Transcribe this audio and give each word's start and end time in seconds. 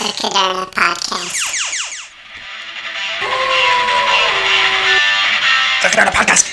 the 0.00 0.06
Caderna 0.06 0.64
Podcast. 0.72 1.36
The 5.82 5.88
Caderna 5.88 6.10
Podcast. 6.10 6.46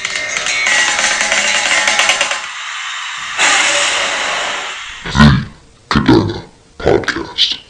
Caderna 5.87 6.43
Podcast. 6.77 7.63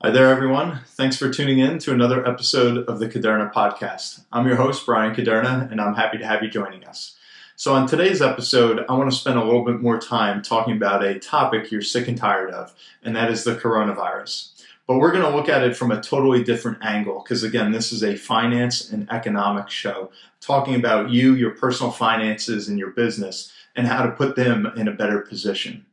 Hi 0.00 0.10
there, 0.10 0.28
everyone. 0.28 0.80
Thanks 0.86 1.18
for 1.18 1.30
tuning 1.30 1.58
in 1.58 1.78
to 1.80 1.92
another 1.92 2.26
episode 2.26 2.88
of 2.88 3.00
the 3.00 3.06
Caderna 3.06 3.52
Podcast. 3.52 4.24
I'm 4.32 4.46
your 4.46 4.56
host, 4.56 4.86
Brian 4.86 5.14
Caderna, 5.14 5.70
and 5.70 5.78
I'm 5.78 5.94
happy 5.94 6.16
to 6.16 6.26
have 6.26 6.42
you 6.42 6.48
joining 6.48 6.84
us. 6.86 7.18
So, 7.62 7.74
on 7.74 7.86
today's 7.86 8.20
episode, 8.20 8.84
I 8.88 8.94
want 8.94 9.08
to 9.08 9.16
spend 9.16 9.38
a 9.38 9.44
little 9.44 9.64
bit 9.64 9.80
more 9.80 9.96
time 9.96 10.42
talking 10.42 10.76
about 10.76 11.04
a 11.04 11.20
topic 11.20 11.70
you're 11.70 11.80
sick 11.80 12.08
and 12.08 12.18
tired 12.18 12.50
of, 12.50 12.74
and 13.04 13.14
that 13.14 13.30
is 13.30 13.44
the 13.44 13.54
coronavirus. 13.54 14.60
But 14.88 14.96
we're 14.96 15.12
going 15.12 15.22
to 15.22 15.30
look 15.30 15.48
at 15.48 15.62
it 15.62 15.76
from 15.76 15.92
a 15.92 16.02
totally 16.02 16.42
different 16.42 16.78
angle 16.82 17.22
because, 17.22 17.44
again, 17.44 17.70
this 17.70 17.92
is 17.92 18.02
a 18.02 18.16
finance 18.16 18.90
and 18.90 19.08
economic 19.12 19.70
show 19.70 20.10
talking 20.40 20.74
about 20.74 21.10
you, 21.10 21.36
your 21.36 21.52
personal 21.52 21.92
finances, 21.92 22.66
and 22.66 22.80
your 22.80 22.90
business, 22.90 23.52
and 23.76 23.86
how 23.86 24.04
to 24.04 24.10
put 24.10 24.34
them 24.34 24.66
in 24.76 24.88
a 24.88 24.92
better 24.92 25.20
position. 25.20 25.86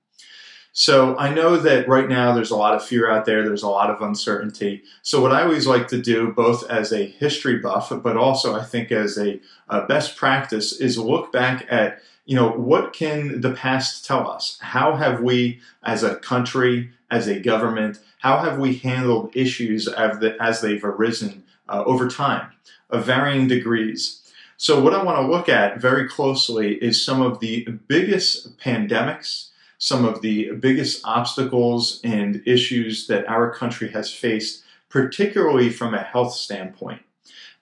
So 0.79 1.17
I 1.17 1.33
know 1.33 1.57
that 1.57 1.89
right 1.89 2.07
now 2.07 2.33
there's 2.33 2.51
a 2.51 2.55
lot 2.55 2.73
of 2.73 2.81
fear 2.81 3.11
out 3.11 3.25
there, 3.25 3.43
there's 3.43 3.63
a 3.63 3.67
lot 3.67 3.89
of 3.89 4.01
uncertainty. 4.01 4.81
So, 5.01 5.21
what 5.21 5.33
I 5.33 5.41
always 5.41 5.67
like 5.67 5.89
to 5.89 6.01
do, 6.01 6.31
both 6.31 6.69
as 6.69 6.93
a 6.93 7.05
history 7.05 7.57
buff, 7.57 7.91
but 8.01 8.15
also 8.15 8.55
I 8.55 8.63
think 8.63 8.89
as 8.89 9.17
a, 9.17 9.41
a 9.67 9.81
best 9.87 10.15
practice, 10.15 10.79
is 10.79 10.97
look 10.97 11.33
back 11.33 11.65
at 11.69 12.01
you 12.23 12.37
know 12.37 12.51
what 12.51 12.93
can 12.93 13.41
the 13.41 13.51
past 13.51 14.05
tell 14.05 14.31
us 14.31 14.57
how 14.61 14.95
have 14.95 15.21
we 15.21 15.59
as 15.83 16.01
a 16.01 16.15
country 16.15 16.91
as 17.11 17.27
a 17.27 17.41
government 17.41 17.99
how 18.19 18.37
have 18.37 18.57
we 18.57 18.75
handled 18.75 19.35
issues 19.35 19.85
as, 19.89 20.19
the, 20.19 20.41
as 20.41 20.61
they've 20.61 20.85
arisen 20.85 21.43
uh, 21.67 21.83
over 21.85 22.07
time 22.07 22.51
of 22.89 23.03
varying 23.03 23.47
degrees 23.47 24.21
so 24.57 24.79
what 24.79 24.93
i 24.93 25.03
want 25.03 25.17
to 25.17 25.31
look 25.31 25.49
at 25.49 25.81
very 25.81 26.07
closely 26.07 26.75
is 26.75 27.03
some 27.03 27.19
of 27.19 27.39
the 27.39 27.65
biggest 27.87 28.59
pandemics 28.59 29.49
some 29.79 30.05
of 30.05 30.21
the 30.21 30.51
biggest 30.51 31.01
obstacles 31.03 31.99
and 32.03 32.43
issues 32.45 33.07
that 33.07 33.27
our 33.27 33.51
country 33.51 33.89
has 33.91 34.13
faced 34.13 34.63
particularly 34.89 35.69
from 35.69 35.93
a 35.93 36.03
health 36.03 36.33
standpoint 36.33 37.01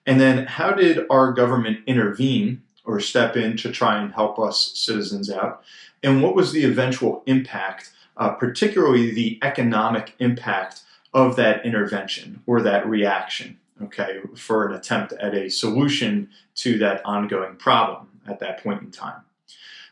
and 0.08 0.18
then 0.18 0.46
how 0.46 0.72
did 0.72 1.04
our 1.10 1.32
government 1.32 1.80
intervene 1.86 2.62
or 2.86 2.98
step 2.98 3.36
in 3.36 3.58
to 3.58 3.70
try 3.70 4.00
and 4.00 4.14
help 4.14 4.38
us 4.38 4.72
citizens 4.74 5.30
out? 5.30 5.62
And 6.02 6.22
what 6.22 6.34
was 6.34 6.52
the 6.52 6.64
eventual 6.64 7.22
impact, 7.26 7.90
uh, 8.16 8.30
particularly 8.30 9.10
the 9.10 9.38
economic 9.42 10.14
impact 10.18 10.80
of 11.12 11.36
that 11.36 11.66
intervention 11.66 12.42
or 12.46 12.62
that 12.62 12.88
reaction, 12.88 13.58
okay, 13.82 14.20
for 14.34 14.66
an 14.66 14.74
attempt 14.74 15.12
at 15.12 15.34
a 15.34 15.50
solution 15.50 16.30
to 16.54 16.78
that 16.78 17.04
ongoing 17.04 17.56
problem 17.56 18.08
at 18.26 18.40
that 18.40 18.62
point 18.62 18.80
in 18.80 18.90
time? 18.90 19.20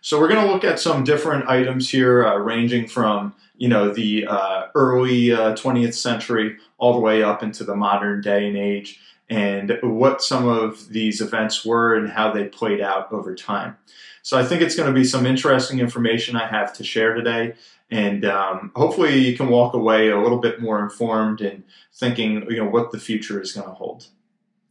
So 0.07 0.21
we're 0.21 0.29
going 0.29 0.47
to 0.47 0.53
look 0.53 0.63
at 0.63 0.79
some 0.79 1.03
different 1.03 1.49
items 1.49 1.91
here, 1.91 2.25
uh, 2.25 2.37
ranging 2.37 2.87
from 2.87 3.35
you 3.57 3.69
know 3.69 3.93
the 3.93 4.25
uh, 4.29 4.67
early 4.77 5.31
20th 5.31 5.89
uh, 5.89 5.91
century 5.91 6.59
all 6.79 6.93
the 6.93 7.01
way 7.01 7.25
up 7.25 7.43
into 7.43 7.65
the 7.65 7.75
modern 7.75 8.21
day 8.21 8.47
and 8.47 8.57
age, 8.57 9.01
and 9.29 9.77
what 9.83 10.23
some 10.23 10.47
of 10.47 10.91
these 10.91 11.21
events 11.21 11.65
were 11.65 11.97
and 11.97 12.09
how 12.09 12.31
they 12.31 12.45
played 12.45 12.81
out 12.81 13.11
over 13.11 13.35
time. 13.35 13.79
So 14.23 14.39
I 14.39 14.45
think 14.45 14.63
it's 14.63 14.77
going 14.77 14.87
to 14.87 14.95
be 14.95 15.03
some 15.03 15.27
interesting 15.27 15.81
information 15.81 16.37
I 16.37 16.47
have 16.47 16.73
to 16.75 16.85
share 16.85 17.15
today, 17.15 17.55
and 17.91 18.25
um, 18.25 18.71
hopefully 18.77 19.19
you 19.19 19.37
can 19.37 19.49
walk 19.49 19.75
away 19.75 20.11
a 20.11 20.21
little 20.21 20.39
bit 20.39 20.63
more 20.63 20.81
informed 20.85 21.41
and 21.41 21.65
thinking, 21.93 22.49
you 22.49 22.59
know, 22.59 22.71
what 22.71 22.93
the 22.93 23.01
future 23.01 23.43
is 23.43 23.55
going 23.55 23.67
to 23.67 23.75
hold. 23.75 24.07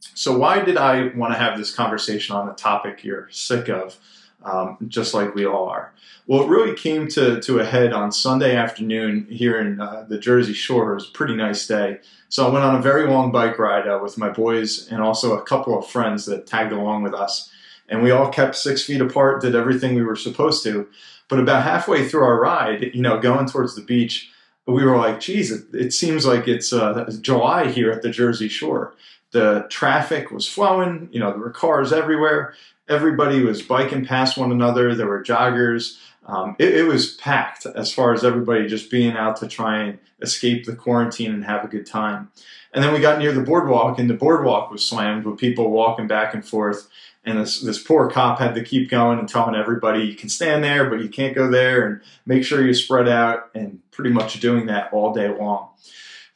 So 0.00 0.38
why 0.38 0.64
did 0.64 0.78
I 0.78 1.08
want 1.08 1.34
to 1.34 1.38
have 1.38 1.58
this 1.58 1.74
conversation 1.74 2.34
on 2.34 2.48
a 2.48 2.54
topic 2.54 3.04
you're 3.04 3.28
sick 3.30 3.68
of? 3.68 3.98
Um, 4.46 4.78
just 4.88 5.12
like 5.12 5.34
we 5.34 5.44
all 5.44 5.68
are. 5.68 5.92
Well, 6.26 6.42
it 6.42 6.48
really 6.48 6.74
came 6.74 7.08
to, 7.08 7.40
to 7.40 7.58
a 7.58 7.64
head 7.64 7.92
on 7.92 8.12
Sunday 8.12 8.56
afternoon 8.56 9.26
here 9.28 9.60
in 9.60 9.80
uh, 9.80 10.06
the 10.08 10.18
Jersey 10.18 10.54
Shore. 10.54 10.92
It 10.92 10.94
was 10.94 11.08
a 11.08 11.12
pretty 11.12 11.34
nice 11.34 11.66
day. 11.66 11.98
So 12.28 12.46
I 12.46 12.50
went 12.50 12.64
on 12.64 12.76
a 12.76 12.82
very 12.82 13.08
long 13.08 13.32
bike 13.32 13.58
ride 13.58 13.86
uh, 13.86 13.98
with 14.02 14.16
my 14.16 14.30
boys 14.30 14.88
and 14.90 15.02
also 15.02 15.36
a 15.36 15.42
couple 15.42 15.78
of 15.78 15.86
friends 15.86 16.26
that 16.26 16.46
tagged 16.46 16.72
along 16.72 17.02
with 17.02 17.14
us. 17.14 17.50
And 17.88 18.02
we 18.02 18.10
all 18.10 18.30
kept 18.30 18.56
six 18.56 18.82
feet 18.84 19.00
apart, 19.00 19.42
did 19.42 19.54
everything 19.54 19.94
we 19.94 20.02
were 20.02 20.16
supposed 20.16 20.64
to. 20.64 20.88
But 21.28 21.38
about 21.40 21.64
halfway 21.64 22.08
through 22.08 22.24
our 22.24 22.40
ride, 22.40 22.90
you 22.94 23.02
know, 23.02 23.18
going 23.18 23.46
towards 23.46 23.74
the 23.74 23.82
beach, 23.82 24.30
we 24.66 24.84
were 24.84 24.96
like, 24.96 25.20
geez, 25.20 25.52
it, 25.52 25.66
it 25.72 25.92
seems 25.92 26.26
like 26.26 26.48
it's 26.48 26.72
uh, 26.72 27.12
July 27.20 27.70
here 27.70 27.90
at 27.90 28.02
the 28.02 28.10
Jersey 28.10 28.48
Shore. 28.48 28.94
The 29.30 29.66
traffic 29.70 30.30
was 30.30 30.48
flowing, 30.48 31.08
you 31.12 31.20
know, 31.20 31.30
there 31.30 31.40
were 31.40 31.50
cars 31.50 31.92
everywhere 31.92 32.54
everybody 32.88 33.42
was 33.42 33.62
biking 33.62 34.04
past 34.04 34.36
one 34.36 34.52
another. 34.52 34.94
There 34.94 35.08
were 35.08 35.22
joggers. 35.22 35.98
Um, 36.26 36.56
it, 36.58 36.74
it, 36.74 36.82
was 36.84 37.14
packed 37.14 37.66
as 37.66 37.92
far 37.92 38.12
as 38.12 38.24
everybody 38.24 38.66
just 38.66 38.90
being 38.90 39.12
out 39.12 39.36
to 39.36 39.46
try 39.46 39.82
and 39.84 39.98
escape 40.20 40.64
the 40.64 40.74
quarantine 40.74 41.32
and 41.32 41.44
have 41.44 41.64
a 41.64 41.68
good 41.68 41.86
time. 41.86 42.32
And 42.74 42.82
then 42.82 42.92
we 42.92 42.98
got 42.98 43.20
near 43.20 43.32
the 43.32 43.42
boardwalk, 43.42 43.98
and 43.98 44.10
the 44.10 44.14
boardwalk 44.14 44.70
was 44.70 44.84
slammed 44.84 45.24
with 45.24 45.38
people 45.38 45.70
walking 45.70 46.08
back 46.08 46.34
and 46.34 46.44
forth. 46.44 46.88
And 47.24 47.38
this, 47.38 47.60
this 47.60 47.82
poor 47.82 48.10
cop 48.10 48.38
had 48.38 48.54
to 48.56 48.64
keep 48.64 48.90
going 48.90 49.18
and 49.18 49.28
telling 49.28 49.54
everybody, 49.54 50.02
you 50.02 50.14
can 50.14 50.28
stand 50.28 50.64
there, 50.64 50.90
but 50.90 51.00
you 51.00 51.08
can't 51.08 51.34
go 51.34 51.48
there, 51.48 51.86
and 51.86 52.00
make 52.26 52.44
sure 52.44 52.66
you 52.66 52.74
spread 52.74 53.08
out, 53.08 53.50
and 53.54 53.80
pretty 53.92 54.10
much 54.10 54.40
doing 54.40 54.66
that 54.66 54.92
all 54.92 55.14
day 55.14 55.28
long. 55.28 55.68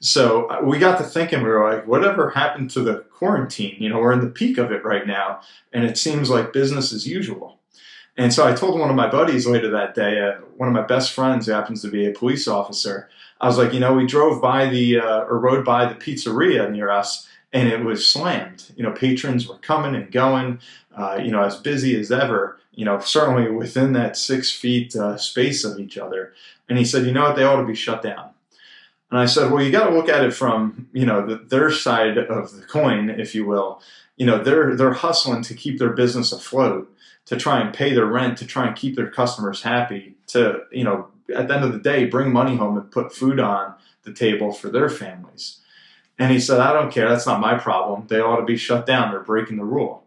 So 0.00 0.47
uh, 0.47 0.61
we 0.62 0.78
got 0.78 0.97
to 0.99 1.05
thinking, 1.05 1.43
we 1.43 1.50
were 1.50 1.72
like, 1.72 1.87
whatever 1.87 2.31
happened 2.31 2.71
to 2.71 2.81
the 2.81 3.05
quarantine? 3.12 3.77
You 3.78 3.91
know, 3.91 3.99
we're 3.99 4.12
in 4.12 4.21
the 4.21 4.31
peak 4.31 4.56
of 4.56 4.72
it 4.72 4.84
right 4.84 5.06
now, 5.06 5.41
and 5.72 5.84
it 5.84 5.99
seems 5.99 6.31
like 6.31 6.55
business 6.55 6.93
as 6.93 7.06
usual. 7.06 7.59
And 8.16 8.33
so 8.33 8.47
I 8.47 8.55
told 8.55 8.78
one 8.78 8.91
of 8.91 8.97
my 8.97 9.09
buddies 9.09 9.47
later 9.47 9.71
that 9.71 9.94
day, 9.94 10.21
uh, 10.21 10.41
one 10.56 10.69
of 10.69 10.75
my 10.75 10.83
best 10.83 11.12
friends 11.12 11.47
who 11.47 11.53
happens 11.53 11.83
to 11.83 11.89
be 11.89 12.06
a 12.06 12.12
police 12.12 12.49
officer, 12.49 13.09
I 13.41 13.47
was 13.47 13.59
like, 13.59 13.72
you 13.72 13.81
know, 13.81 13.94
we 13.94 14.06
drove 14.06 14.43
by 14.43 14.66
the, 14.66 14.99
uh, 14.99 15.21
or 15.21 15.39
rode 15.39 15.65
by 15.65 15.87
the 15.87 15.94
pizzeria 15.94 16.71
near 16.71 16.91
us, 16.91 17.28
and 17.53 17.69
it 17.69 17.84
was 17.84 18.06
slammed. 18.06 18.72
You 18.77 18.84
know, 18.84 18.93
patrons 18.93 19.49
were 19.49 19.59
coming 19.59 19.94
and 19.94 20.10
going, 20.10 20.60
uh, 20.97 21.19
you 21.22 21.31
know, 21.31 21.43
as 21.43 21.56
busy 21.56 21.99
as 21.99 22.10
ever, 22.10 22.59
you 22.75 22.84
know, 22.84 22.99
certainly 23.00 23.50
within 23.50 23.93
that 23.94 24.16
six 24.16 24.50
feet 24.50 24.97
uh, 24.97 25.16
space 25.19 25.62
of 25.65 25.78
each 25.78 25.99
other. 25.99 26.33
And 26.69 26.78
he 26.78 26.84
said, 26.84 27.05
you 27.05 27.12
know 27.12 27.25
what, 27.25 27.37
they 27.37 27.44
ought 27.44 27.60
to 27.60 27.66
be 27.66 27.75
shut 27.75 28.03
down. 28.03 28.30
And 29.10 29.19
I 29.19 29.26
said, 29.26 29.50
well, 29.50 29.62
you 29.62 29.72
got 29.72 29.88
to 29.88 29.97
look 29.97 30.09
at 30.09 30.25
it 30.25 30.32
from 30.32 30.88
you 30.93 31.04
know 31.04 31.26
the, 31.26 31.37
their 31.37 31.71
side 31.71 32.16
of 32.19 32.56
the 32.56 32.62
coin, 32.62 33.10
if 33.10 33.34
you 33.34 33.44
will. 33.44 33.82
You 34.16 34.26
know, 34.26 34.43
they're 34.43 34.76
they're 34.76 34.93
hustling 34.93 35.43
to 35.43 35.54
keep 35.54 35.78
their 35.78 35.93
business 35.93 36.32
afloat, 36.32 36.94
to 37.26 37.37
try 37.37 37.60
and 37.60 37.75
pay 37.75 37.93
their 37.93 38.06
rent, 38.06 38.38
to 38.38 38.47
try 38.47 38.66
and 38.66 38.76
keep 38.76 38.97
their 38.97 39.10
customers 39.10 39.62
happy, 39.62 40.16
to 40.28 40.62
you 40.71 40.84
know, 40.84 41.09
at 41.34 41.48
the 41.48 41.54
end 41.54 41.65
of 41.65 41.72
the 41.72 41.78
day, 41.78 42.04
bring 42.04 42.32
money 42.32 42.56
home 42.56 42.76
and 42.76 42.91
put 42.91 43.15
food 43.15 43.41
on 43.41 43.75
the 44.04 44.12
table 44.12 44.53
for 44.53 44.69
their 44.69 44.88
families. 44.88 45.60
And 46.19 46.31
he 46.31 46.38
said, 46.38 46.60
I 46.60 46.72
don't 46.72 46.92
care. 46.92 47.09
That's 47.09 47.27
not 47.27 47.41
my 47.41 47.56
problem. 47.56 48.06
They 48.09 48.21
ought 48.21 48.37
to 48.37 48.44
be 48.44 48.56
shut 48.56 48.84
down. 48.84 49.10
They're 49.10 49.21
breaking 49.21 49.56
the 49.56 49.65
rule. 49.65 50.04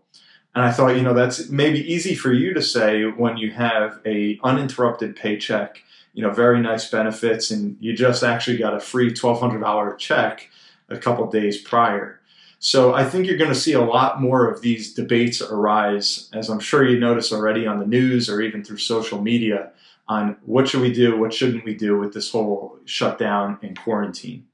And 0.54 0.64
I 0.64 0.72
thought, 0.72 0.96
you 0.96 1.02
know, 1.02 1.16
that's 1.16 1.50
maybe 1.50 1.80
easy 1.92 2.14
for 2.14 2.32
you 2.32 2.54
to 2.54 2.62
say 2.62 3.06
when 3.06 3.38
you 3.38 3.52
have 3.52 4.00
a 4.06 4.40
uninterrupted 4.44 5.16
paycheck 5.16 5.82
you 6.14 6.22
know, 6.22 6.32
very 6.32 6.60
nice 6.62 6.90
benefits, 6.90 7.52
and 7.52 7.78
you 7.80 7.94
just 7.96 8.24
actually 8.24 8.58
got 8.58 8.76
a 8.76 8.80
free 8.80 9.12
$1,200 9.12 9.98
check 9.98 10.50
a 10.90 10.98
couple 10.98 11.30
days 11.30 11.58
prior. 11.58 12.20
So 12.60 12.94
I 12.94 13.04
think 13.04 13.28
you're 13.28 13.38
going 13.38 13.52
to 13.52 13.60
see 13.60 13.74
a 13.74 13.82
lot 13.82 14.22
more 14.22 14.50
of 14.50 14.62
these 14.62 14.94
debates 14.94 15.42
arise, 15.42 16.30
as 16.32 16.50
I'm 16.50 16.62
sure 16.62 16.88
you 16.88 16.98
notice 16.98 17.34
already 17.34 17.68
on 17.68 17.80
the 17.80 17.86
news 17.86 18.30
or 18.30 18.42
even 18.42 18.64
through 18.64 18.78
social 18.78 19.22
media, 19.22 19.72
on 20.08 20.38
what 20.46 20.68
should 20.68 20.82
we 20.82 20.94
do, 20.94 21.18
what 21.18 21.34
shouldn't 21.34 21.66
we 21.66 21.74
do 21.74 21.98
with 21.98 22.14
this 22.14 22.32
whole 22.32 22.78
shutdown 22.86 23.58
and 23.62 23.78
quarantine. 23.78 24.46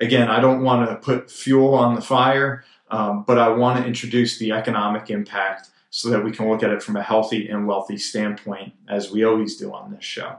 Again, 0.00 0.28
I 0.28 0.40
don't 0.40 0.62
want 0.62 0.88
to 0.88 0.96
put 0.96 1.30
fuel 1.30 1.74
on 1.74 1.94
the 1.94 2.00
fire, 2.00 2.64
um, 2.90 3.24
but 3.24 3.38
I 3.38 3.48
want 3.48 3.80
to 3.80 3.86
introduce 3.86 4.38
the 4.38 4.52
economic 4.52 5.10
impact 5.10 5.70
so 5.90 6.10
that 6.10 6.24
we 6.24 6.32
can 6.32 6.48
look 6.48 6.64
at 6.64 6.70
it 6.70 6.82
from 6.82 6.96
a 6.96 7.02
healthy 7.02 7.48
and 7.48 7.68
wealthy 7.68 7.96
standpoint, 7.96 8.72
as 8.88 9.12
we 9.12 9.24
always 9.24 9.56
do 9.56 9.72
on 9.72 9.92
this 9.92 10.04
show. 10.04 10.38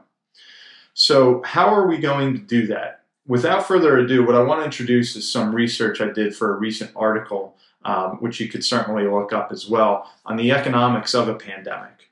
So, 0.98 1.42
how 1.44 1.74
are 1.76 1.88
we 1.88 1.98
going 1.98 2.34
to 2.34 2.40
do 2.40 2.68
that? 2.68 3.02
Without 3.28 3.68
further 3.68 3.98
ado, 3.98 4.26
what 4.26 4.36
I 4.36 4.42
want 4.42 4.62
to 4.62 4.66
introduce 4.66 5.14
is 5.18 5.30
some 5.30 5.54
research 5.54 6.00
I 6.00 6.08
did 6.08 6.34
for 6.34 6.54
a 6.54 6.58
recent 6.58 6.92
article, 6.96 7.58
um, 7.84 8.12
which 8.22 8.40
you 8.40 8.48
could 8.48 8.64
certainly 8.64 9.06
look 9.06 9.34
up 9.34 9.52
as 9.52 9.68
well, 9.68 10.10
on 10.26 10.38
the 10.38 10.54
economics 10.54 11.14
of 11.14 11.28
a 11.28 11.36
pandemic. 11.36 12.12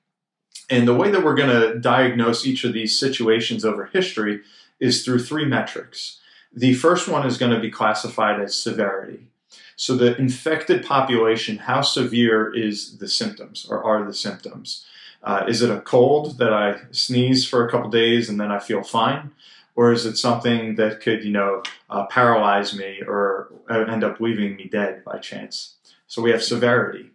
And 0.70 0.86
the 0.86 0.94
way 0.94 1.10
that 1.12 1.24
we're 1.24 1.36
going 1.36 1.50
to 1.50 1.80
diagnose 1.80 2.46
each 2.46 2.66
of 2.66 2.74
these 2.74 3.00
situations 3.00 3.64
over 3.64 3.86
history 3.86 4.42
is 4.82 5.06
through 5.06 5.20
three 5.20 5.46
metrics. 5.46 6.20
The 6.54 6.74
first 6.74 7.08
one 7.08 7.26
is 7.26 7.38
going 7.38 7.54
to 7.54 7.62
be 7.62 7.72
classified 7.72 8.42
as 8.42 8.54
severity. 8.54 9.28
So, 9.78 9.96
the 9.96 10.18
infected 10.18 10.86
population, 10.86 11.58
how 11.58 11.84
severe 11.84 12.54
is 12.54 12.98
the 12.98 13.08
symptoms 13.08 13.66
or 13.70 13.82
are 13.82 14.04
the 14.04 14.14
symptoms? 14.14 14.86
Uh, 15.24 15.46
is 15.48 15.62
it 15.62 15.70
a 15.70 15.82
cold 15.82 16.38
that 16.38 16.54
I 16.54 16.82
sneeze 16.92 17.48
for 17.48 17.66
a 17.66 17.72
couple 17.72 17.90
days 17.90 18.30
and 18.30 18.40
then 18.40 18.52
I 18.52 18.60
feel 18.60 18.84
fine? 18.84 19.32
or 19.76 19.92
is 19.92 20.06
it 20.06 20.18
something 20.18 20.76
that 20.76 21.02
could, 21.02 21.24
you 21.24 21.32
know, 21.32 21.64
uh, 21.90 22.06
paralyze 22.08 22.76
me 22.76 23.02
or 23.08 23.50
uh, 23.70 23.80
end 23.80 24.04
up 24.04 24.20
leaving 24.20 24.56
me 24.56 24.66
dead 24.66 25.04
by 25.04 25.18
chance? 25.18 25.76
So 26.08 26.22
we 26.22 26.32
have 26.32 26.44
severity. 26.44 27.10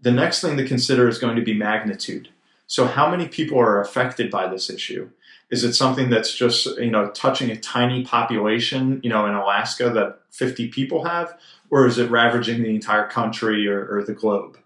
The 0.00 0.10
next 0.10 0.40
thing 0.40 0.56
to 0.56 0.66
consider 0.66 1.08
is 1.08 1.18
going 1.18 1.36
to 1.36 1.42
be 1.42 1.54
magnitude. 1.54 2.30
So 2.66 2.86
how 2.86 3.10
many 3.10 3.28
people 3.28 3.58
are 3.58 3.80
affected 3.80 4.30
by 4.30 4.48
this 4.48 4.68
issue? 4.68 5.10
Is 5.50 5.62
it 5.62 5.74
something 5.74 6.10
that's 6.10 6.34
just, 6.34 6.66
you 6.78 6.90
know, 6.90 7.10
touching 7.10 7.50
a 7.50 7.56
tiny 7.56 8.04
population, 8.04 9.00
you 9.04 9.10
know, 9.10 9.26
in 9.26 9.34
Alaska 9.34 9.90
that 9.90 10.20
50 10.30 10.68
people 10.68 11.04
have, 11.04 11.38
or 11.70 11.86
is 11.86 11.98
it 11.98 12.10
ravaging 12.10 12.62
the 12.62 12.74
entire 12.74 13.06
country 13.06 13.68
or, 13.68 13.86
or 13.86 14.02
the 14.02 14.14
globe? 14.14 14.58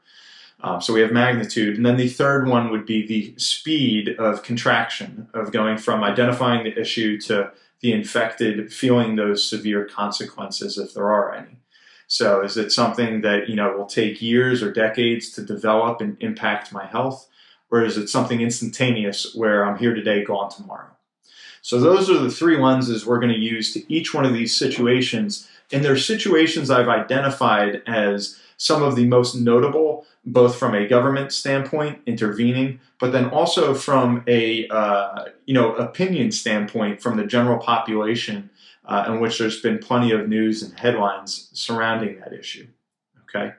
Um, 0.61 0.81
so 0.81 0.93
we 0.93 1.01
have 1.01 1.13
magnitude. 1.13 1.77
And 1.77 1.87
then 1.87 1.97
the 1.97 2.09
third 2.09 2.49
one 2.49 2.71
would 2.71 2.85
be 2.85 3.07
the 3.07 3.39
speed 3.39 4.17
of 4.19 4.43
contraction, 4.43 5.29
of 5.33 5.53
going 5.53 5.79
from 5.79 6.03
identifying 6.03 6.65
the 6.65 6.79
issue 6.79 7.21
to 7.23 7.53
the 7.81 7.93
infected 7.93 8.73
feeling 8.73 9.15
those 9.15 9.49
severe 9.49 9.85
consequences 9.85 10.77
if 10.77 10.95
there 10.95 11.11
are 11.11 11.33
any. 11.33 11.59
So 12.09 12.43
is 12.43 12.57
it 12.57 12.73
something 12.73 13.21
that, 13.21 13.49
you 13.49 13.55
know, 13.55 13.77
will 13.77 13.87
take 13.87 14.23
years 14.23 14.63
or 14.63 14.73
decades 14.73 15.31
to 15.33 15.45
develop 15.45 16.01
and 16.01 16.17
impact 16.21 16.73
my 16.73 16.87
health? 16.87 17.29
Or 17.71 17.85
is 17.85 17.99
it 17.99 18.09
something 18.09 18.41
instantaneous 18.41 19.35
where 19.35 19.65
I'm 19.65 19.79
here 19.79 19.95
today, 19.95 20.25
gone 20.25 20.51
tomorrow? 20.51 20.89
So 21.61 21.79
those 21.79 22.09
are 22.09 22.19
the 22.19 22.31
three 22.31 22.57
lenses 22.57 23.05
we're 23.05 23.21
going 23.21 23.35
to 23.35 23.39
use 23.39 23.75
to 23.75 23.93
each 23.93 24.15
one 24.15 24.25
of 24.25 24.33
these 24.33 24.57
situations. 24.57 25.47
And 25.71 25.85
they're 25.85 25.99
situations 25.99 26.71
I've 26.71 26.89
identified 26.89 27.83
as 27.87 28.41
some 28.59 28.83
of 28.83 28.97
the 28.97 29.07
most 29.07 29.35
notable, 29.37 30.05
both 30.27 30.57
from 30.57 30.75
a 30.75 30.87
government 30.87 31.33
standpoint, 31.33 32.01
intervening, 32.05 32.81
but 32.99 33.13
then 33.13 33.31
also 33.31 33.73
from 33.73 34.23
a 34.27 34.69
uh, 34.69 35.25
you 35.47 35.55
know 35.55 35.75
opinion 35.77 36.31
standpoint 36.31 37.01
from 37.01 37.17
the 37.17 37.25
general 37.25 37.59
population, 37.59 38.51
uh, 38.85 39.05
in 39.09 39.21
which 39.21 39.39
there's 39.39 39.61
been 39.61 39.79
plenty 39.79 40.11
of 40.11 40.29
news 40.29 40.63
and 40.63 40.79
headlines 40.79 41.49
surrounding 41.53 42.19
that 42.21 42.35
issue. 42.35 42.67
Okay. 43.23 43.53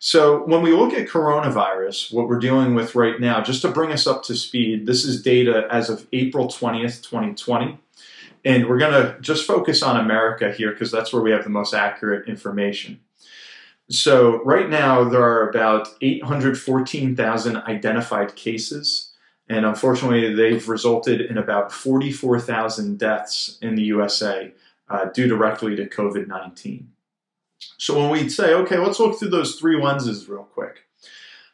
So 0.00 0.44
when 0.44 0.62
we 0.62 0.72
look 0.72 0.92
at 0.92 1.08
coronavirus, 1.08 2.12
what 2.12 2.28
we're 2.28 2.38
dealing 2.38 2.76
with 2.76 2.94
right 2.94 3.18
now, 3.18 3.42
just 3.42 3.62
to 3.62 3.68
bring 3.68 3.90
us 3.90 4.06
up 4.06 4.22
to 4.24 4.36
speed, 4.36 4.86
this 4.86 5.04
is 5.04 5.22
data 5.22 5.66
as 5.72 5.90
of 5.90 6.06
April 6.12 6.46
20th, 6.46 7.02
2020. 7.02 7.78
And 8.44 8.68
we're 8.68 8.78
going 8.78 8.92
to 8.92 9.20
just 9.20 9.44
focus 9.44 9.82
on 9.82 9.96
America 9.96 10.52
here 10.52 10.70
because 10.70 10.92
that's 10.92 11.12
where 11.12 11.22
we 11.22 11.32
have 11.32 11.42
the 11.42 11.50
most 11.50 11.74
accurate 11.74 12.28
information. 12.28 13.00
So 13.90 14.42
right 14.44 14.68
now 14.68 15.04
there 15.04 15.22
are 15.22 15.48
about 15.48 15.88
814,000 16.02 17.56
identified 17.56 18.36
cases, 18.36 19.12
and 19.48 19.64
unfortunately 19.64 20.34
they've 20.34 20.68
resulted 20.68 21.22
in 21.22 21.38
about 21.38 21.72
44,000 21.72 22.98
deaths 22.98 23.58
in 23.62 23.76
the 23.76 23.84
USA 23.84 24.52
uh, 24.90 25.06
due 25.06 25.26
directly 25.26 25.74
to 25.76 25.88
COVID-19. 25.88 26.84
So 27.78 27.98
when 27.98 28.10
we 28.10 28.28
say, 28.28 28.52
okay, 28.52 28.76
let's 28.76 29.00
look 29.00 29.18
through 29.18 29.30
those 29.30 29.56
three 29.56 29.82
lenses 29.82 30.28
real 30.28 30.44
quick. 30.44 30.84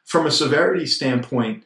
From 0.04 0.26
a 0.26 0.31
severity 0.31 0.86
standpoint, 0.86 1.64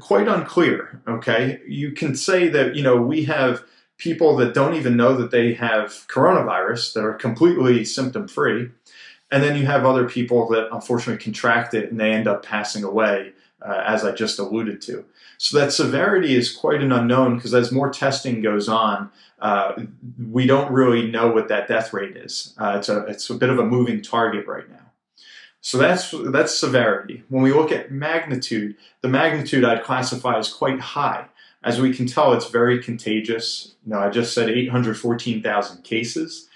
quite 0.00 0.28
unclear, 0.28 1.00
okay? 1.08 1.60
You 1.66 1.92
can 1.92 2.14
say 2.14 2.48
that, 2.48 2.74
you 2.74 2.82
know, 2.82 3.00
we 3.00 3.24
have 3.24 3.62
people 3.96 4.36
that 4.36 4.54
don't 4.54 4.74
even 4.74 4.96
know 4.96 5.16
that 5.16 5.30
they 5.30 5.54
have 5.54 6.06
coronavirus 6.08 6.92
that 6.94 7.04
are 7.04 7.14
completely 7.14 7.84
symptom 7.84 8.28
free 8.28 8.70
and 9.30 9.42
then 9.42 9.56
you 9.56 9.66
have 9.66 9.84
other 9.84 10.08
people 10.08 10.48
that 10.48 10.68
unfortunately 10.72 11.22
contract 11.22 11.74
it 11.74 11.90
and 11.90 12.00
they 12.00 12.12
end 12.12 12.26
up 12.26 12.44
passing 12.44 12.84
away, 12.84 13.32
uh, 13.60 13.82
as 13.86 14.04
I 14.04 14.12
just 14.12 14.38
alluded 14.38 14.80
to. 14.82 15.04
So 15.36 15.58
that 15.58 15.72
severity 15.72 16.34
is 16.34 16.54
quite 16.54 16.80
an 16.80 16.92
unknown 16.92 17.36
because 17.36 17.54
as 17.54 17.70
more 17.70 17.90
testing 17.90 18.40
goes 18.40 18.68
on, 18.68 19.10
uh, 19.40 19.80
we 20.30 20.46
don't 20.46 20.72
really 20.72 21.10
know 21.10 21.30
what 21.30 21.48
that 21.48 21.68
death 21.68 21.92
rate 21.92 22.16
is. 22.16 22.54
Uh, 22.58 22.76
it's 22.78 22.88
a 22.88 23.04
it's 23.06 23.30
a 23.30 23.34
bit 23.34 23.50
of 23.50 23.58
a 23.58 23.64
moving 23.64 24.02
target 24.02 24.46
right 24.46 24.68
now. 24.68 24.78
So 25.60 25.78
that's 25.78 26.12
that's 26.32 26.58
severity. 26.58 27.22
When 27.28 27.42
we 27.42 27.52
look 27.52 27.70
at 27.70 27.92
magnitude, 27.92 28.76
the 29.00 29.08
magnitude 29.08 29.64
I'd 29.64 29.84
classify 29.84 30.38
as 30.38 30.52
quite 30.52 30.80
high. 30.80 31.26
As 31.62 31.80
we 31.80 31.92
can 31.92 32.06
tell, 32.06 32.32
it's 32.32 32.48
very 32.48 32.82
contagious. 32.82 33.74
Know, 33.84 33.98
I 33.98 34.10
just 34.10 34.32
said 34.32 34.48
814,000 34.48 35.82
cases. 35.82 36.47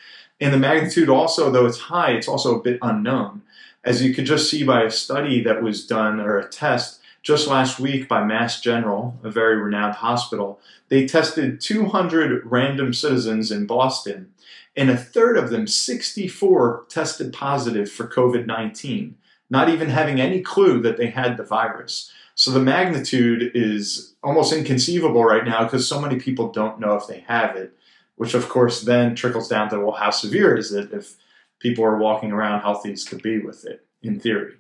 And 0.42 0.52
the 0.52 0.58
magnitude 0.58 1.08
also, 1.08 1.52
though 1.52 1.66
it's 1.66 1.78
high, 1.78 2.10
it's 2.10 2.26
also 2.26 2.58
a 2.58 2.62
bit 2.62 2.80
unknown. 2.82 3.42
As 3.84 4.02
you 4.02 4.12
could 4.12 4.26
just 4.26 4.50
see 4.50 4.64
by 4.64 4.82
a 4.82 4.90
study 4.90 5.40
that 5.44 5.62
was 5.62 5.86
done, 5.86 6.18
or 6.18 6.36
a 6.36 6.48
test, 6.48 7.00
just 7.22 7.46
last 7.46 7.78
week 7.78 8.08
by 8.08 8.24
Mass 8.24 8.60
General, 8.60 9.16
a 9.22 9.30
very 9.30 9.56
renowned 9.56 9.94
hospital, 9.94 10.58
they 10.88 11.06
tested 11.06 11.60
200 11.60 12.42
random 12.44 12.92
citizens 12.92 13.52
in 13.52 13.66
Boston, 13.66 14.32
and 14.76 14.90
a 14.90 14.96
third 14.96 15.38
of 15.38 15.50
them, 15.50 15.68
64, 15.68 16.86
tested 16.88 17.32
positive 17.32 17.88
for 17.88 18.08
COVID 18.08 18.44
19, 18.44 19.14
not 19.48 19.68
even 19.68 19.90
having 19.90 20.20
any 20.20 20.40
clue 20.40 20.82
that 20.82 20.96
they 20.96 21.10
had 21.10 21.36
the 21.36 21.44
virus. 21.44 22.10
So 22.34 22.50
the 22.50 22.58
magnitude 22.58 23.52
is 23.54 24.14
almost 24.24 24.52
inconceivable 24.52 25.22
right 25.22 25.44
now 25.44 25.62
because 25.62 25.86
so 25.86 26.00
many 26.00 26.18
people 26.18 26.50
don't 26.50 26.80
know 26.80 26.96
if 26.96 27.06
they 27.06 27.20
have 27.28 27.54
it 27.54 27.78
which 28.16 28.34
of 28.34 28.48
course 28.48 28.82
then 28.82 29.14
trickles 29.14 29.48
down 29.48 29.68
to 29.70 29.80
well, 29.80 29.92
how 29.92 30.10
severe 30.10 30.56
is 30.56 30.72
it 30.72 30.92
if 30.92 31.16
people 31.60 31.84
are 31.84 31.96
walking 31.96 32.32
around 32.32 32.60
healthy 32.60 32.92
as 32.92 33.04
could 33.04 33.22
be 33.22 33.38
with 33.38 33.64
it 33.64 33.86
in 34.02 34.18
theory. 34.18 34.54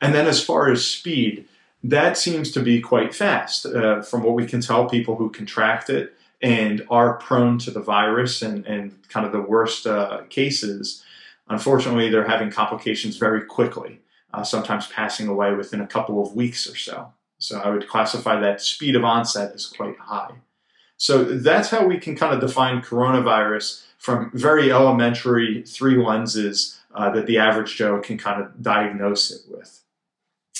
And 0.00 0.14
then 0.14 0.26
as 0.26 0.42
far 0.42 0.70
as 0.70 0.86
speed, 0.86 1.46
that 1.82 2.16
seems 2.16 2.50
to 2.52 2.60
be 2.60 2.80
quite 2.80 3.14
fast. 3.14 3.66
Uh, 3.66 4.00
from 4.00 4.22
what 4.22 4.34
we 4.34 4.46
can 4.46 4.60
tell, 4.60 4.88
people 4.88 5.16
who 5.16 5.30
contract 5.30 5.90
it 5.90 6.14
and 6.40 6.84
are 6.88 7.14
prone 7.14 7.58
to 7.58 7.70
the 7.70 7.80
virus 7.80 8.42
and, 8.42 8.64
and 8.66 8.96
kind 9.08 9.26
of 9.26 9.32
the 9.32 9.40
worst 9.40 9.86
uh, 9.86 10.22
cases, 10.30 11.02
unfortunately, 11.48 12.10
they're 12.10 12.28
having 12.28 12.50
complications 12.50 13.16
very 13.16 13.44
quickly, 13.44 14.00
uh, 14.32 14.42
sometimes 14.42 14.86
passing 14.86 15.28
away 15.28 15.54
within 15.54 15.80
a 15.80 15.86
couple 15.86 16.22
of 16.22 16.34
weeks 16.34 16.68
or 16.68 16.76
so. 16.76 17.12
So 17.38 17.58
I 17.58 17.70
would 17.70 17.88
classify 17.88 18.40
that 18.40 18.60
speed 18.60 18.96
of 18.96 19.04
onset 19.04 19.54
as 19.54 19.66
quite 19.66 19.98
high. 19.98 20.32
So 21.04 21.22
that's 21.22 21.68
how 21.68 21.86
we 21.86 21.98
can 21.98 22.16
kind 22.16 22.32
of 22.32 22.40
define 22.40 22.80
coronavirus 22.80 23.84
from 23.98 24.30
very 24.32 24.72
elementary 24.72 25.62
three 25.64 26.02
lenses 26.02 26.80
uh, 26.94 27.10
that 27.10 27.26
the 27.26 27.36
average 27.36 27.76
Joe 27.76 28.00
can 28.00 28.16
kind 28.16 28.42
of 28.42 28.62
diagnose 28.62 29.30
it 29.30 29.42
with. 29.46 29.82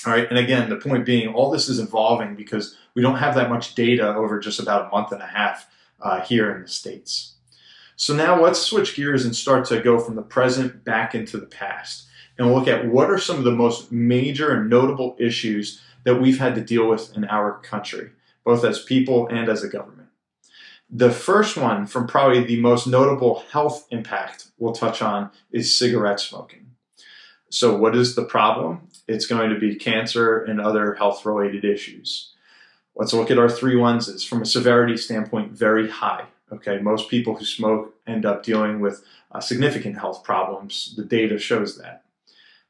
All 0.05 0.13
right, 0.13 0.29
and 0.29 0.37
again, 0.37 0.69
the 0.69 0.75
point 0.75 1.03
being, 1.03 1.33
all 1.33 1.49
this 1.49 1.67
is 1.67 1.79
evolving 1.79 2.35
because 2.35 2.77
we 2.93 3.01
don't 3.01 3.17
have 3.17 3.33
that 3.33 3.49
much 3.49 3.73
data 3.73 4.13
over 4.13 4.39
just 4.39 4.59
about 4.59 4.85
a 4.85 4.95
month 4.95 5.11
and 5.11 5.23
a 5.23 5.25
half 5.25 5.67
uh, 5.99 6.21
here 6.21 6.55
in 6.55 6.61
the 6.61 6.67
States. 6.67 7.33
So 7.95 8.13
now 8.13 8.39
let's 8.39 8.61
switch 8.61 8.95
gears 8.95 9.25
and 9.25 9.35
start 9.35 9.65
to 9.69 9.81
go 9.81 9.97
from 9.97 10.13
the 10.13 10.21
present 10.21 10.83
back 10.83 11.15
into 11.15 11.39
the 11.39 11.47
past 11.47 12.05
and 12.37 12.53
look 12.53 12.67
at 12.67 12.87
what 12.87 13.09
are 13.09 13.17
some 13.17 13.39
of 13.39 13.45
the 13.45 13.51
most 13.51 13.91
major 13.91 14.53
and 14.53 14.69
notable 14.69 15.15
issues 15.17 15.81
that 16.03 16.21
we've 16.21 16.37
had 16.37 16.53
to 16.53 16.61
deal 16.61 16.87
with 16.87 17.17
in 17.17 17.25
our 17.25 17.57
country, 17.61 18.11
both 18.43 18.63
as 18.63 18.83
people 18.83 19.25
and 19.29 19.49
as 19.49 19.63
a 19.63 19.67
government. 19.67 20.04
The 20.89 21.11
first 21.11 21.57
one, 21.57 21.87
from 21.87 22.05
probably 22.07 22.43
the 22.43 22.61
most 22.61 22.85
notable 22.85 23.43
health 23.51 23.87
impact 23.89 24.47
we'll 24.57 24.73
touch 24.73 25.01
on, 25.01 25.31
is 25.51 25.75
cigarette 25.75 26.19
smoking. 26.19 26.67
So, 27.49 27.75
what 27.75 27.95
is 27.95 28.15
the 28.15 28.23
problem? 28.23 28.89
It's 29.07 29.25
going 29.25 29.49
to 29.49 29.59
be 29.59 29.75
cancer 29.75 30.43
and 30.43 30.61
other 30.61 30.93
health 30.93 31.25
related 31.25 31.65
issues. 31.65 32.33
Let's 32.95 33.13
look 33.13 33.31
at 33.31 33.39
our 33.39 33.49
three 33.49 33.75
lenses. 33.75 34.23
From 34.23 34.41
a 34.41 34.45
severity 34.45 34.95
standpoint, 34.95 35.51
very 35.51 35.89
high. 35.89 36.25
Okay, 36.51 36.77
most 36.79 37.09
people 37.09 37.35
who 37.35 37.45
smoke 37.45 37.95
end 38.05 38.25
up 38.25 38.43
dealing 38.43 38.79
with 38.79 39.03
uh, 39.31 39.39
significant 39.39 39.97
health 39.97 40.23
problems. 40.23 40.93
The 40.95 41.03
data 41.03 41.39
shows 41.39 41.77
that. 41.77 42.03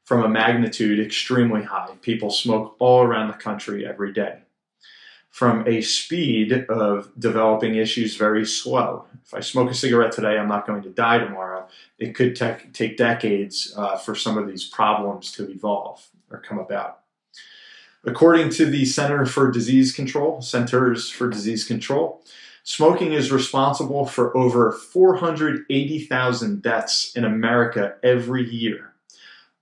From 0.04 0.24
a 0.24 0.28
magnitude, 0.28 1.04
extremely 1.04 1.64
high. 1.64 1.90
People 2.00 2.30
smoke 2.30 2.76
all 2.78 3.02
around 3.02 3.28
the 3.28 3.34
country 3.34 3.86
every 3.86 4.12
day 4.12 4.38
from 5.36 5.68
a 5.68 5.82
speed 5.82 6.64
of 6.70 7.10
developing 7.18 7.74
issues 7.74 8.16
very 8.16 8.46
slow. 8.46 9.04
If 9.22 9.34
I 9.34 9.40
smoke 9.40 9.70
a 9.70 9.74
cigarette 9.74 10.12
today, 10.12 10.38
I'm 10.38 10.48
not 10.48 10.66
going 10.66 10.82
to 10.84 10.88
die 10.88 11.18
tomorrow. 11.18 11.68
It 11.98 12.14
could 12.14 12.34
te- 12.34 12.70
take 12.72 12.96
decades 12.96 13.70
uh, 13.76 13.98
for 13.98 14.14
some 14.14 14.38
of 14.38 14.46
these 14.48 14.64
problems 14.64 15.30
to 15.32 15.46
evolve 15.50 16.08
or 16.30 16.38
come 16.38 16.58
about. 16.58 17.00
According 18.02 18.48
to 18.52 18.64
the 18.64 18.86
Center 18.86 19.26
for 19.26 19.50
Disease 19.50 19.92
Control, 19.92 20.40
Centers 20.40 21.10
for 21.10 21.28
Disease 21.28 21.64
Control, 21.64 22.24
smoking 22.62 23.12
is 23.12 23.30
responsible 23.30 24.06
for 24.06 24.34
over 24.34 24.72
480,000 24.72 26.62
deaths 26.62 27.14
in 27.14 27.26
America 27.26 27.96
every 28.02 28.48
year. 28.48 28.94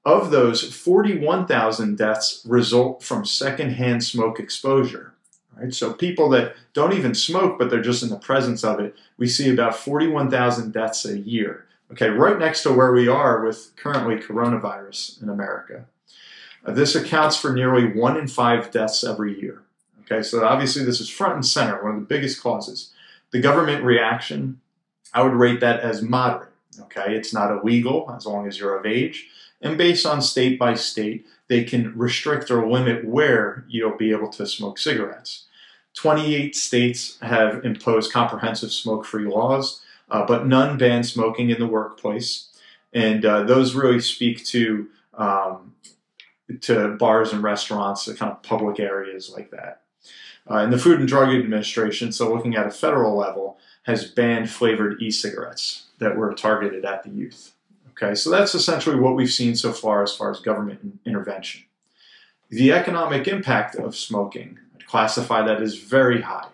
Of 0.04 0.30
those, 0.30 0.72
41,000 0.72 1.98
deaths 1.98 2.46
result 2.46 3.02
from 3.02 3.24
secondhand 3.24 4.04
smoke 4.04 4.38
exposure. 4.38 5.13
Right? 5.56 5.72
So 5.72 5.92
people 5.92 6.28
that 6.30 6.54
don't 6.72 6.92
even 6.92 7.14
smoke, 7.14 7.58
but 7.58 7.70
they're 7.70 7.82
just 7.82 8.02
in 8.02 8.08
the 8.08 8.16
presence 8.16 8.64
of 8.64 8.80
it, 8.80 8.96
we 9.18 9.28
see 9.28 9.50
about 9.50 9.76
41,000 9.76 10.72
deaths 10.72 11.04
a 11.04 11.18
year. 11.18 11.66
Okay, 11.92 12.08
right 12.08 12.38
next 12.38 12.62
to 12.62 12.72
where 12.72 12.92
we 12.92 13.08
are 13.08 13.44
with 13.44 13.72
currently 13.76 14.16
coronavirus 14.16 15.22
in 15.22 15.28
America. 15.28 15.84
Uh, 16.64 16.72
this 16.72 16.94
accounts 16.94 17.36
for 17.36 17.52
nearly 17.52 17.86
one 17.86 18.16
in 18.16 18.26
five 18.26 18.70
deaths 18.70 19.04
every 19.04 19.38
year. 19.38 19.62
Okay, 20.02 20.22
so 20.22 20.44
obviously 20.44 20.84
this 20.84 21.00
is 21.00 21.08
front 21.08 21.34
and 21.34 21.46
center, 21.46 21.82
one 21.82 21.94
of 21.94 22.00
the 22.00 22.06
biggest 22.06 22.42
causes. 22.42 22.92
The 23.30 23.40
government 23.40 23.84
reaction, 23.84 24.60
I 25.12 25.22
would 25.22 25.34
rate 25.34 25.60
that 25.60 25.80
as 25.80 26.02
moderate. 26.02 26.50
Okay, 26.80 27.14
it's 27.14 27.32
not 27.32 27.52
illegal 27.52 28.12
as 28.16 28.26
long 28.26 28.46
as 28.46 28.58
you're 28.58 28.76
of 28.76 28.86
age. 28.86 29.28
And 29.60 29.78
based 29.78 30.04
on 30.04 30.20
state 30.20 30.58
by 30.58 30.74
state, 30.74 31.26
they 31.48 31.64
can 31.64 31.96
restrict 31.96 32.50
or 32.50 32.68
limit 32.68 33.04
where 33.04 33.64
you'll 33.68 33.96
be 33.96 34.10
able 34.10 34.28
to 34.30 34.46
smoke 34.46 34.78
cigarettes. 34.78 35.46
28 35.94 36.56
states 36.56 37.18
have 37.20 37.64
imposed 37.64 38.12
comprehensive 38.12 38.72
smoke 38.72 39.04
free 39.04 39.26
laws, 39.26 39.82
uh, 40.10 40.24
but 40.26 40.46
none 40.46 40.76
ban 40.76 41.02
smoking 41.04 41.50
in 41.50 41.58
the 41.58 41.66
workplace. 41.66 42.50
And 42.92 43.24
uh, 43.24 43.42
those 43.44 43.74
really 43.74 44.00
speak 44.00 44.44
to 44.46 44.88
um, 45.14 45.74
to 46.60 46.88
bars 46.96 47.32
and 47.32 47.42
restaurants, 47.42 48.04
the 48.04 48.14
kind 48.14 48.30
of 48.30 48.42
public 48.42 48.78
areas 48.78 49.30
like 49.30 49.50
that. 49.50 49.82
Uh, 50.48 50.56
and 50.56 50.72
the 50.72 50.78
Food 50.78 50.98
and 50.98 51.08
Drug 51.08 51.30
Administration, 51.30 52.12
so 52.12 52.32
looking 52.32 52.54
at 52.54 52.66
a 52.66 52.70
federal 52.70 53.16
level, 53.16 53.58
has 53.84 54.10
banned 54.10 54.50
flavored 54.50 55.00
e-cigarettes 55.00 55.86
that 55.98 56.16
were 56.16 56.34
targeted 56.34 56.84
at 56.84 57.02
the 57.02 57.10
youth. 57.10 57.53
Okay, 57.96 58.14
so 58.16 58.28
that's 58.28 58.54
essentially 58.54 58.96
what 58.96 59.14
we've 59.14 59.30
seen 59.30 59.54
so 59.54 59.72
far 59.72 60.02
as 60.02 60.16
far 60.16 60.30
as 60.30 60.40
government 60.40 60.98
intervention. 61.06 61.62
The 62.50 62.72
economic 62.72 63.28
impact 63.28 63.76
of 63.76 63.96
smoking, 63.96 64.58
I'd 64.74 64.86
classify 64.86 65.46
that 65.46 65.62
as 65.62 65.76
very 65.76 66.22
high. 66.22 66.48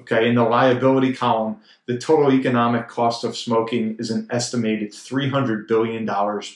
Okay, 0.00 0.28
in 0.28 0.34
the 0.34 0.44
liability 0.44 1.12
column, 1.12 1.58
the 1.86 1.98
total 1.98 2.32
economic 2.32 2.88
cost 2.88 3.24
of 3.24 3.36
smoking 3.36 3.96
is 3.98 4.10
an 4.10 4.26
estimated 4.30 4.90
$300 4.90 5.68
billion 5.68 6.08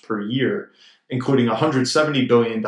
per 0.03 0.21
year, 0.21 0.71
including 1.09 1.47
$170 1.47 2.27
billion 2.29 2.65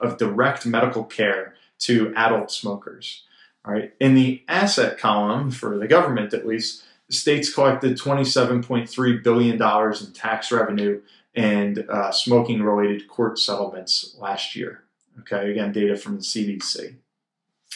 of 0.00 0.18
direct 0.18 0.64
medical 0.64 1.04
care 1.04 1.54
to 1.80 2.12
adult 2.16 2.50
smokers. 2.50 3.24
All 3.64 3.74
right. 3.74 3.92
In 4.00 4.14
the 4.14 4.42
asset 4.48 4.98
column, 4.98 5.50
for 5.50 5.76
the 5.78 5.86
government 5.86 6.32
at 6.32 6.46
least, 6.46 6.84
states 7.10 7.52
collected 7.52 7.98
$27.3 7.98 9.22
billion 9.22 9.54
in 9.54 10.12
tax 10.12 10.52
revenue 10.52 11.00
and 11.34 11.86
uh, 11.88 12.10
smoking 12.10 12.62
related 12.62 13.08
court 13.08 13.38
settlements 13.38 14.16
last 14.18 14.54
year. 14.54 14.84
Okay, 15.20 15.50
again, 15.50 15.72
data 15.72 15.96
from 15.96 16.16
the 16.16 16.22
CDC. 16.22 16.96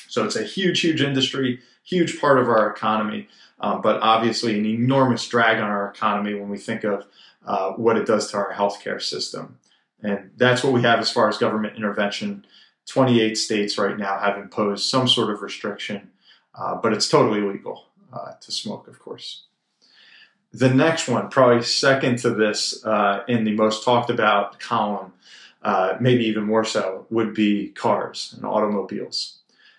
So 0.09 0.25
it's 0.25 0.37
a 0.37 0.43
huge, 0.43 0.81
huge 0.81 1.03
industry, 1.03 1.61
huge 1.85 2.21
part 2.21 2.39
of 2.39 2.49
our 2.49 2.71
economy, 2.71 3.29
um, 3.61 3.81
but 3.81 4.01
obviously 4.03 4.59
an 4.59 4.67
enormous 4.67 5.27
drag 5.27 5.59
on 5.59 5.71
our 5.71 5.89
economy 5.89 6.35
when 6.35 6.49
we 6.49 6.59
think 6.59 6.85
of 6.85 7.07
uh, 7.47 7.73
what 7.73 7.97
it 7.97 8.07
does 8.07 8.31
to 8.31 8.37
our 8.37 8.53
healthcare 8.53 9.01
system. 9.01 9.59
And 10.03 10.31
that's 10.37 10.63
what 10.63 10.73
we 10.73 10.83
have 10.83 10.99
as 10.99 11.11
far 11.11 11.29
as 11.29 11.39
government 11.39 11.77
intervention. 11.77 12.45
28 12.87 13.37
states 13.37 13.79
right 13.79 13.97
now 13.97 14.19
have 14.19 14.37
imposed 14.37 14.89
some 14.89 15.09
sort 15.09 15.31
of 15.31 15.43
restriction, 15.43 16.11
uh, 16.55 16.77
but 16.77 16.93
it's 16.93 17.09
totally 17.09 17.41
legal 17.41 17.87
uh, 18.13 18.33
to 18.41 18.53
smoke, 18.53 18.89
of 18.89 18.99
course. 18.99 19.45
The 20.53 20.69
next 20.69 21.09
one, 21.09 21.31
probably 21.31 21.63
second 21.63 22.19
to 22.19 22.31
this 22.31 22.85
uh, 22.85 23.25
in 23.27 23.45
the 23.45 23.53
most 23.53 23.85
talked 23.85 24.11
about 24.11 24.61
column, 24.61 25.15
uh, 25.63 25.97
maybe 25.99 26.25
even 26.27 26.45
more 26.45 26.65
so, 26.65 27.07
would 27.09 27.33
be 27.35 27.69
cars 27.69 28.35
and 28.37 28.45
automobiles. 28.45 29.39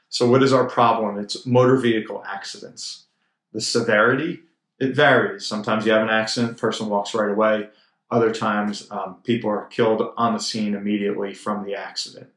So, 0.09 0.27
what 0.27 0.41
is 0.41 0.53
our 0.53 0.67
problem? 0.67 1.19
It's 1.19 1.45
motor 1.45 1.77
vehicle 1.77 2.23
accidents. 2.27 3.05
The 3.51 3.61
severity, 3.61 4.41
it 4.79 4.95
varies. 4.95 5.45
Sometimes 5.45 5.85
you 5.85 5.91
have 5.91 6.01
an 6.01 6.09
accident, 6.09 6.57
person 6.57 6.87
walks 6.87 7.13
right 7.13 7.29
away. 7.29 7.69
Other 8.09 8.33
times, 8.33 8.87
um, 8.91 9.17
people 9.23 9.49
are 9.49 9.65
killed 9.65 10.01
on 10.17 10.33
the 10.33 10.39
scene 10.39 10.75
immediately 10.75 11.33
from 11.33 11.65
the 11.65 11.75
accident. 11.75 12.27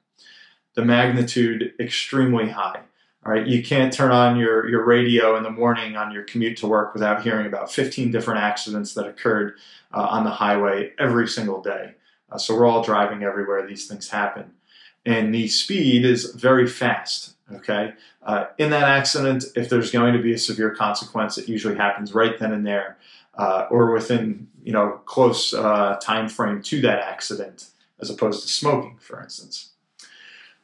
The 0.75 0.85
magnitude 0.85 1.73
extremely 1.81 2.51
high. 2.51 2.81
Right, 3.27 3.45
you 3.45 3.61
can't 3.61 3.93
turn 3.93 4.13
on 4.13 4.37
your, 4.37 4.69
your 4.69 4.85
radio 4.85 5.37
in 5.37 5.43
the 5.43 5.51
morning 5.51 5.97
on 5.97 6.13
your 6.13 6.23
commute 6.23 6.59
to 6.59 6.69
work 6.69 6.95
without 6.95 7.25
hearing 7.25 7.47
about 7.47 7.73
15 7.73 8.13
different 8.13 8.39
accidents 8.39 8.95
that 8.95 9.05
occurred 9.05 9.59
uh, 9.93 10.07
on 10.09 10.23
the 10.23 10.31
highway 10.31 10.93
every 10.97 11.27
single 11.27 11.61
day. 11.61 11.95
Uh, 12.31 12.39
so 12.39 12.55
we're 12.55 12.67
all 12.67 12.85
driving 12.85 13.25
everywhere 13.25 13.67
these 13.67 13.89
things 13.89 14.11
happen. 14.11 14.53
And 15.05 15.35
the 15.35 15.49
speed 15.49 16.05
is 16.05 16.35
very 16.35 16.69
fast. 16.69 17.35
Okay. 17.53 17.95
Uh, 18.23 18.47
in 18.59 18.71
that 18.71 18.85
accident, 18.85 19.45
if 19.57 19.69
there's 19.69 19.91
going 19.91 20.13
to 20.13 20.23
be 20.23 20.33
a 20.33 20.39
severe 20.39 20.71
consequence, 20.71 21.37
it 21.37 21.49
usually 21.49 21.75
happens 21.75 22.15
right 22.15 22.39
then 22.39 22.53
and 22.53 22.65
there, 22.65 22.97
uh, 23.35 23.67
or 23.71 23.93
within 23.93 24.47
you 24.65 24.73
know 24.73 25.01
close 25.05 25.55
uh, 25.55 25.97
time 26.03 26.29
frame 26.29 26.61
to 26.63 26.81
that 26.81 27.01
accident, 27.01 27.71
as 28.01 28.11
opposed 28.11 28.43
to 28.43 28.49
smoking, 28.49 28.99
for 28.99 29.21
instance. 29.23 29.71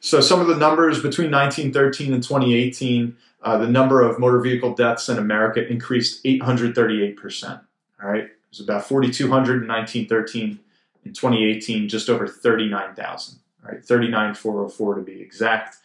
So 0.03 0.19
some 0.19 0.41
of 0.41 0.47
the 0.47 0.57
numbers 0.57 1.01
between 1.01 1.31
1913 1.31 2.13
and 2.13 2.21
2018, 2.21 3.15
uh, 3.41 3.57
the 3.57 3.69
number 3.69 4.01
of 4.01 4.19
motor 4.19 4.41
vehicle 4.41 4.73
deaths 4.73 5.07
in 5.07 5.17
America 5.17 5.65
increased 5.65 6.19
838 6.25 7.15
percent. 7.15 7.61
All 8.03 8.09
right, 8.09 8.25
it 8.25 8.31
was 8.49 8.59
about 8.59 8.85
4,200 8.85 9.61
in 9.61 9.67
1913. 9.69 10.59
In 11.05 11.13
2018, 11.13 11.87
just 11.87 12.09
over 12.09 12.27
39,000. 12.27 13.39
All 13.63 13.71
right, 13.71 13.83
39,404 13.83 14.95
to 14.95 15.01
be 15.01 15.21
exact, 15.21 15.77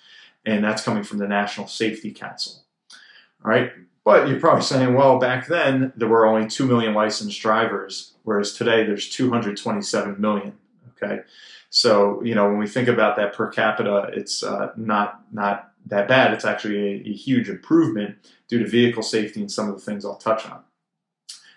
and 0.44 0.64
that's 0.64 0.82
coming 0.82 1.04
from 1.04 1.18
the 1.18 1.28
National 1.28 1.68
Safety 1.68 2.10
Council. 2.10 2.64
All 3.44 3.52
right, 3.52 3.70
but 4.04 4.26
you're 4.26 4.40
probably 4.40 4.62
saying, 4.62 4.94
well, 4.94 5.20
back 5.20 5.46
then 5.46 5.92
there 5.94 6.08
were 6.08 6.26
only 6.26 6.48
2 6.48 6.66
million 6.66 6.92
licensed 6.92 7.40
drivers, 7.40 8.14
whereas 8.24 8.52
today 8.52 8.84
there's 8.84 9.08
227 9.08 10.20
million. 10.20 10.58
Okay, 11.00 11.20
so 11.70 12.22
you 12.22 12.34
know 12.34 12.48
when 12.48 12.58
we 12.58 12.66
think 12.66 12.88
about 12.88 13.16
that 13.16 13.34
per 13.34 13.48
capita, 13.48 14.10
it's 14.12 14.42
uh, 14.42 14.72
not 14.76 15.22
not 15.32 15.72
that 15.86 16.08
bad. 16.08 16.32
It's 16.32 16.44
actually 16.44 16.78
a, 16.78 17.08
a 17.08 17.12
huge 17.12 17.48
improvement 17.48 18.16
due 18.48 18.58
to 18.58 18.66
vehicle 18.66 19.02
safety 19.02 19.40
and 19.40 19.50
some 19.50 19.68
of 19.68 19.74
the 19.74 19.80
things 19.80 20.04
I'll 20.04 20.16
touch 20.16 20.46
on. 20.46 20.62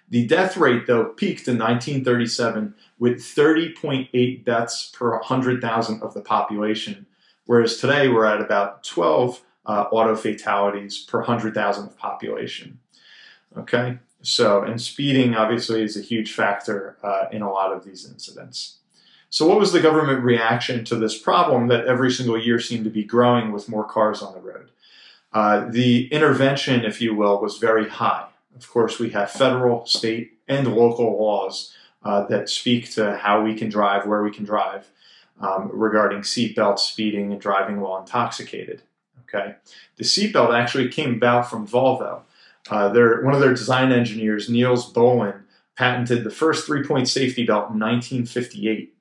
The 0.09 0.27
death 0.27 0.57
rate, 0.57 0.87
though, 0.87 1.05
peaked 1.05 1.47
in 1.47 1.57
1937 1.57 2.75
with 2.99 3.19
30.8 3.19 4.43
deaths 4.43 4.91
per 4.93 5.11
100,000 5.11 6.03
of 6.03 6.13
the 6.13 6.21
population, 6.21 7.05
whereas 7.45 7.77
today 7.77 8.09
we're 8.09 8.25
at 8.25 8.41
about 8.41 8.83
12 8.83 9.41
uh, 9.65 9.85
auto 9.91 10.15
fatalities 10.15 10.99
per 10.99 11.19
100,000 11.19 11.87
of 11.87 11.97
population. 11.97 12.79
Okay, 13.57 13.99
so 14.21 14.63
and 14.63 14.81
speeding 14.81 15.35
obviously 15.35 15.81
is 15.81 15.95
a 15.95 16.01
huge 16.01 16.33
factor 16.33 16.97
uh, 17.03 17.25
in 17.31 17.41
a 17.41 17.49
lot 17.49 17.71
of 17.71 17.85
these 17.85 18.09
incidents. 18.09 18.79
So, 19.31 19.47
what 19.47 19.59
was 19.59 19.71
the 19.71 19.79
government 19.79 20.25
reaction 20.25 20.83
to 20.85 20.97
this 20.97 21.17
problem 21.17 21.67
that 21.67 21.87
every 21.87 22.11
single 22.11 22.37
year 22.37 22.59
seemed 22.59 22.83
to 22.83 22.89
be 22.89 23.05
growing 23.05 23.53
with 23.53 23.69
more 23.69 23.85
cars 23.85 24.21
on 24.21 24.33
the 24.33 24.41
road? 24.41 24.71
Uh, 25.31 25.69
the 25.69 26.09
intervention, 26.09 26.83
if 26.83 27.01
you 27.01 27.15
will, 27.15 27.41
was 27.41 27.57
very 27.57 27.87
high. 27.87 28.27
Of 28.57 28.69
course, 28.69 28.99
we 28.99 29.11
have 29.11 29.31
federal, 29.31 29.85
state, 29.85 30.33
and 30.49 30.75
local 30.75 31.17
laws 31.17 31.73
uh, 32.03 32.25
that 32.25 32.49
speak 32.49 32.91
to 32.91 33.15
how 33.15 33.41
we 33.41 33.55
can 33.55 33.69
drive, 33.69 34.05
where 34.05 34.21
we 34.21 34.31
can 34.31 34.43
drive, 34.43 34.89
um, 35.39 35.71
regarding 35.73 36.23
seatbelt 36.23 36.77
speeding 36.77 37.31
and 37.31 37.39
driving 37.39 37.79
while 37.79 38.01
intoxicated. 38.01 38.81
Okay, 39.23 39.55
the 39.95 40.03
seatbelt 40.03 40.53
actually 40.53 40.89
came 40.89 41.13
about 41.13 41.49
from 41.49 41.65
Volvo. 41.65 42.23
Uh, 42.69 42.89
one 43.23 43.33
of 43.33 43.39
their 43.39 43.53
design 43.53 43.93
engineers, 43.93 44.49
Niels 44.49 44.91
Bohlin, 44.91 45.43
patented 45.77 46.25
the 46.25 46.29
first 46.29 46.65
three-point 46.65 47.07
safety 47.07 47.45
belt 47.45 47.69
in 47.71 47.79
1958 47.79 48.93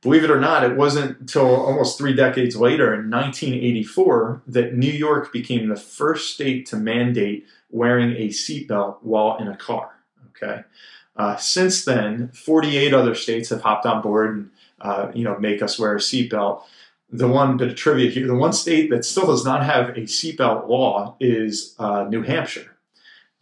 believe 0.00 0.24
it 0.24 0.30
or 0.30 0.40
not, 0.40 0.64
it 0.64 0.76
wasn't 0.76 1.18
until 1.20 1.46
almost 1.46 1.98
three 1.98 2.14
decades 2.14 2.56
later, 2.56 2.94
in 2.94 3.10
1984, 3.10 4.42
that 4.46 4.74
New 4.74 4.90
York 4.90 5.32
became 5.32 5.68
the 5.68 5.76
first 5.76 6.32
state 6.34 6.66
to 6.66 6.76
mandate 6.76 7.46
wearing 7.70 8.12
a 8.12 8.28
seatbelt 8.28 8.98
while 9.02 9.36
in 9.38 9.48
a 9.48 9.56
car. 9.56 9.90
Okay. 10.30 10.62
Uh, 11.16 11.36
since 11.36 11.84
then, 11.84 12.28
48 12.28 12.94
other 12.94 13.14
states 13.14 13.48
have 13.48 13.62
hopped 13.62 13.86
on 13.86 14.02
board 14.02 14.36
and 14.36 14.50
uh, 14.80 15.10
you 15.12 15.24
know 15.24 15.36
make 15.38 15.62
us 15.62 15.78
wear 15.78 15.96
a 15.96 15.98
seatbelt. 15.98 16.62
The 17.10 17.26
one 17.26 17.56
bit 17.56 17.68
of 17.68 17.74
trivia 17.74 18.10
here: 18.10 18.26
the 18.26 18.36
one 18.36 18.52
state 18.52 18.90
that 18.90 19.04
still 19.04 19.26
does 19.26 19.44
not 19.44 19.64
have 19.64 19.90
a 19.90 20.02
seatbelt 20.02 20.68
law 20.68 21.16
is 21.18 21.74
uh, 21.78 22.04
New 22.04 22.22
Hampshire. 22.22 22.76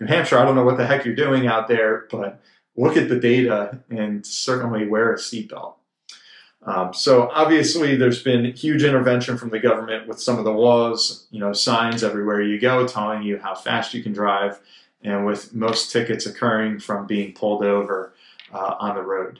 New 0.00 0.06
Hampshire, 0.06 0.38
I 0.38 0.44
don't 0.44 0.54
know 0.54 0.64
what 0.64 0.78
the 0.78 0.86
heck 0.86 1.04
you're 1.04 1.14
doing 1.14 1.46
out 1.46 1.68
there, 1.68 2.06
but 2.10 2.40
look 2.76 2.96
at 2.96 3.08
the 3.08 3.18
data 3.18 3.78
and 3.90 4.24
certainly 4.24 4.86
wear 4.86 5.12
a 5.12 5.16
seatbelt. 5.16 5.74
Um, 6.66 6.92
so 6.92 7.30
obviously, 7.32 7.94
there's 7.94 8.22
been 8.22 8.44
huge 8.52 8.82
intervention 8.82 9.38
from 9.38 9.50
the 9.50 9.60
government 9.60 10.08
with 10.08 10.20
some 10.20 10.38
of 10.38 10.44
the 10.44 10.52
laws, 10.52 11.26
you 11.30 11.38
know, 11.38 11.52
signs 11.52 12.02
everywhere 12.02 12.42
you 12.42 12.58
go 12.58 12.86
telling 12.86 13.22
you 13.22 13.38
how 13.38 13.54
fast 13.54 13.94
you 13.94 14.02
can 14.02 14.12
drive, 14.12 14.58
and 15.02 15.24
with 15.24 15.54
most 15.54 15.92
tickets 15.92 16.26
occurring 16.26 16.80
from 16.80 17.06
being 17.06 17.32
pulled 17.32 17.64
over 17.64 18.12
uh, 18.52 18.74
on 18.80 18.96
the 18.96 19.02
road. 19.02 19.38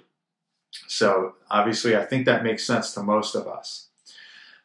So 0.87 1.35
obviously, 1.51 1.97
I 1.97 2.05
think 2.05 2.27
that 2.27 2.45
makes 2.45 2.65
sense 2.65 2.95
to 2.95 3.03
most 3.03 3.35
of 3.35 3.49
us. 3.49 3.89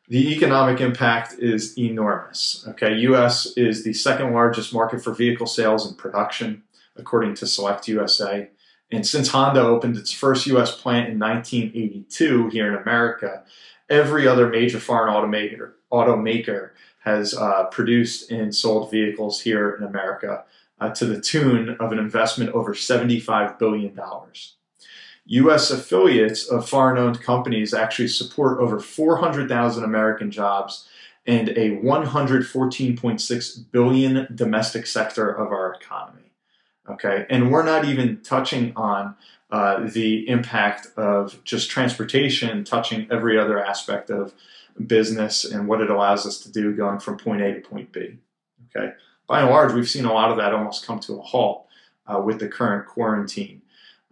The 0.07 0.31
economic 0.35 0.81
impact 0.81 1.35
is 1.39 1.77
enormous. 1.79 2.65
Okay, 2.69 2.95
U.S. 2.99 3.53
is 3.57 3.83
the 3.83 3.93
second 3.93 4.33
largest 4.33 4.73
market 4.73 5.03
for 5.03 5.13
vehicle 5.13 5.47
sales 5.47 5.87
and 5.87 5.97
production, 5.97 6.63
according 6.95 7.35
to 7.35 7.47
Select 7.47 7.87
USA. 7.87 8.49
And 8.91 9.07
since 9.07 9.29
Honda 9.29 9.61
opened 9.61 9.95
its 9.97 10.11
first 10.11 10.45
US 10.47 10.75
plant 10.75 11.09
in 11.09 11.17
1982 11.17 12.49
here 12.49 12.67
in 12.67 12.81
America, 12.81 13.43
every 13.89 14.27
other 14.27 14.49
major 14.49 14.79
foreign 14.79 15.13
automaker, 15.13 15.73
automaker 15.91 16.71
has 17.03 17.33
uh, 17.33 17.65
produced 17.65 18.29
and 18.31 18.53
sold 18.53 18.91
vehicles 18.91 19.41
here 19.41 19.71
in 19.71 19.83
America 19.83 20.43
uh, 20.79 20.89
to 20.89 21.05
the 21.05 21.21
tune 21.21 21.75
of 21.79 21.91
an 21.91 21.99
investment 21.99 22.51
over 22.51 22.73
$75 22.73 23.57
billion. 23.57 23.99
U.S. 25.25 25.71
affiliates 25.71 26.47
of 26.47 26.67
foreign 26.67 26.97
owned 26.97 27.21
companies 27.21 27.73
actually 27.73 28.09
support 28.09 28.59
over 28.59 28.79
400,000 28.79 29.83
American 29.83 30.31
jobs 30.31 30.87
and 31.25 31.49
a 31.49 31.77
114.6 31.77 33.71
billion 33.71 34.27
domestic 34.33 34.87
sector 34.87 35.29
of 35.29 35.51
our 35.51 35.73
economy. 35.75 36.20
Okay, 36.91 37.25
and 37.29 37.51
we're 37.51 37.63
not 37.63 37.85
even 37.85 38.21
touching 38.21 38.73
on 38.75 39.15
uh, 39.51 39.87
the 39.87 40.27
impact 40.27 40.87
of 40.97 41.41
just 41.43 41.69
transportation, 41.69 42.63
touching 42.63 43.07
every 43.11 43.37
other 43.37 43.63
aspect 43.63 44.09
of 44.09 44.33
business 44.87 45.45
and 45.45 45.67
what 45.67 45.81
it 45.81 45.89
allows 45.89 46.25
us 46.25 46.39
to 46.39 46.51
do 46.51 46.73
going 46.75 46.99
from 46.99 47.17
point 47.17 47.41
A 47.41 47.53
to 47.53 47.61
point 47.61 47.91
B. 47.91 48.17
Okay, 48.75 48.93
by 49.27 49.41
and 49.41 49.49
large, 49.49 49.73
we've 49.73 49.89
seen 49.89 50.05
a 50.05 50.13
lot 50.13 50.31
of 50.31 50.37
that 50.37 50.53
almost 50.53 50.85
come 50.85 50.99
to 51.01 51.19
a 51.19 51.21
halt 51.21 51.67
uh, 52.07 52.19
with 52.19 52.39
the 52.39 52.47
current 52.47 52.87
quarantine. 52.87 53.61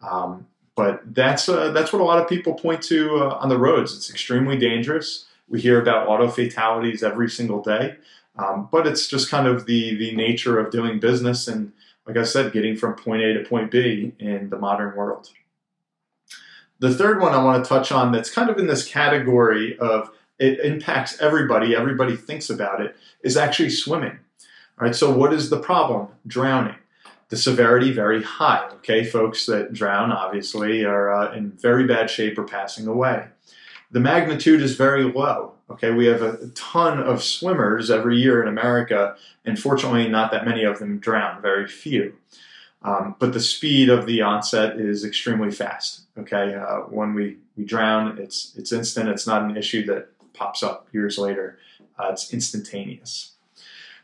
Um, 0.01 0.48
but 0.75 1.01
that's 1.13 1.50
uh, 1.50 1.71
that's 1.71 1.91
what 1.91 2.01
a 2.01 2.05
lot 2.05 2.19
of 2.19 2.29
people 2.29 2.53
point 2.53 2.81
to 2.83 3.17
uh, 3.17 3.39
on 3.41 3.50
the 3.50 3.57
roads. 3.57 3.95
It's 3.95 4.09
extremely 4.09 4.57
dangerous. 4.57 5.25
We 5.50 5.59
hear 5.59 5.81
about 5.81 6.07
auto 6.07 6.29
fatalities 6.29 7.03
every 7.03 7.29
single 7.29 7.62
day, 7.62 7.98
um, 8.38 8.69
but 8.71 8.88
it's 8.88 9.07
just 9.07 9.29
kind 9.29 9.48
of 9.48 9.65
the 9.65 9.95
the 9.95 10.15
nature 10.15 10.57
of 10.57 10.71
doing 10.71 11.00
business 11.00 11.48
and, 11.48 11.74
like 12.09 12.17
I 12.17 12.23
said, 12.23 12.51
getting 12.51 12.75
from 12.75 12.95
point 12.95 13.21
A 13.21 13.33
to 13.35 13.47
point 13.47 13.71
B 13.71 14.13
in 14.19 14.49
the 14.49 14.57
modern 14.57 14.95
world. 14.95 15.29
The 16.79 16.93
third 16.93 17.21
one 17.21 17.33
I 17.33 17.43
want 17.43 17.63
to 17.63 17.69
touch 17.69 17.91
on 17.91 18.11
that's 18.11 18.31
kind 18.31 18.49
of 18.49 18.57
in 18.57 18.67
this 18.67 18.87
category 18.87 19.77
of 19.77 20.09
it 20.39 20.59
impacts 20.59 21.21
everybody, 21.21 21.75
everybody 21.75 22.15
thinks 22.15 22.49
about 22.49 22.81
it, 22.81 22.95
is 23.21 23.37
actually 23.37 23.69
swimming. 23.69 24.17
All 24.79 24.87
right, 24.87 24.95
so 24.95 25.13
what 25.15 25.33
is 25.33 25.49
the 25.49 25.59
problem? 25.59 26.07
Drowning 26.25 26.75
the 27.29 27.37
severity 27.37 27.91
very 27.91 28.23
high. 28.23 28.67
Okay, 28.75 29.03
folks 29.03 29.45
that 29.45 29.71
drown 29.71 30.11
obviously 30.11 30.83
are 30.83 31.13
uh, 31.13 31.33
in 31.33 31.51
very 31.51 31.85
bad 31.85 32.09
shape 32.09 32.37
or 32.39 32.43
passing 32.43 32.87
away. 32.87 33.27
The 33.91 34.00
magnitude 34.00 34.62
is 34.62 34.75
very 34.75 35.03
low. 35.03 35.53
Okay, 35.72 35.91
we 35.91 36.08
have 36.08 36.22
a 36.22 36.48
ton 36.55 37.00
of 37.00 37.24
swimmers 37.24 37.91
every 37.91 38.17
year 38.17 38.41
in 38.41 38.48
America, 38.48 39.15
and 39.46 39.60
fortunately, 39.60 40.08
not 40.08 40.31
that 40.31 40.46
many 40.46 40.63
of 40.63 40.79
them 40.79 40.98
drown, 41.00 41.41
very 41.41 41.67
few. 41.67 42.15
Um, 42.81 43.15
but 43.19 43.34
the 43.34 43.39
speed 43.41 43.89
of 43.89 44.05
the 44.05 44.22
onset 44.22 44.79
is 44.79 45.03
extremely 45.03 45.51
fast. 45.51 46.01
Okay, 46.17 46.55
uh, 46.55 46.81
when 46.81 47.13
we, 47.13 47.38
we 47.55 47.65
drown, 47.65 48.17
it's 48.17 48.53
it's 48.58 48.72
instant. 48.72 49.10
It's 49.10 49.27
not 49.27 49.43
an 49.43 49.58
issue 49.58 49.86
that 49.88 50.10
pops 50.34 50.63
up 50.63 50.88
years 50.91 51.17
later. 51.17 51.60
Uh, 52.00 52.10
it's 52.12 52.34
instantaneous. 52.34 53.34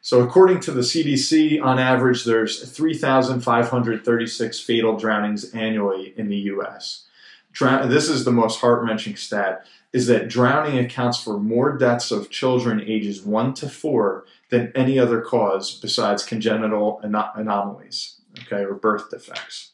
So, 0.01 0.21
according 0.21 0.59
to 0.61 0.71
the 0.71 0.81
CDC, 0.81 1.63
on 1.63 1.79
average, 1.79 2.25
there's 2.25 2.69
3,536 2.69 4.59
fatal 4.59 4.97
drownings 4.97 5.51
annually 5.51 6.13
in 6.15 6.27
the 6.27 6.37
U.S. 6.53 7.05
Drown- 7.55 7.89
this 7.89 8.09
is 8.09 8.25
the 8.25 8.33
most 8.33 8.59
heart-wrenching 8.59 9.15
stat: 9.15 9.65
is 9.93 10.07
that 10.07 10.27
drowning 10.27 10.77
accounts 10.77 11.23
for 11.23 11.39
more 11.39 11.77
deaths 11.77 12.11
of 12.11 12.29
children 12.29 12.83
ages 12.85 13.23
one 13.23 13.53
to 13.53 13.69
four 13.69 14.25
than 14.49 14.73
any 14.75 14.99
other 14.99 15.21
cause 15.21 15.79
besides 15.79 16.25
congenital 16.25 16.99
an- 17.01 17.15
anomalies, 17.33 18.19
okay, 18.41 18.65
or 18.65 18.73
birth 18.73 19.09
defects. 19.09 19.71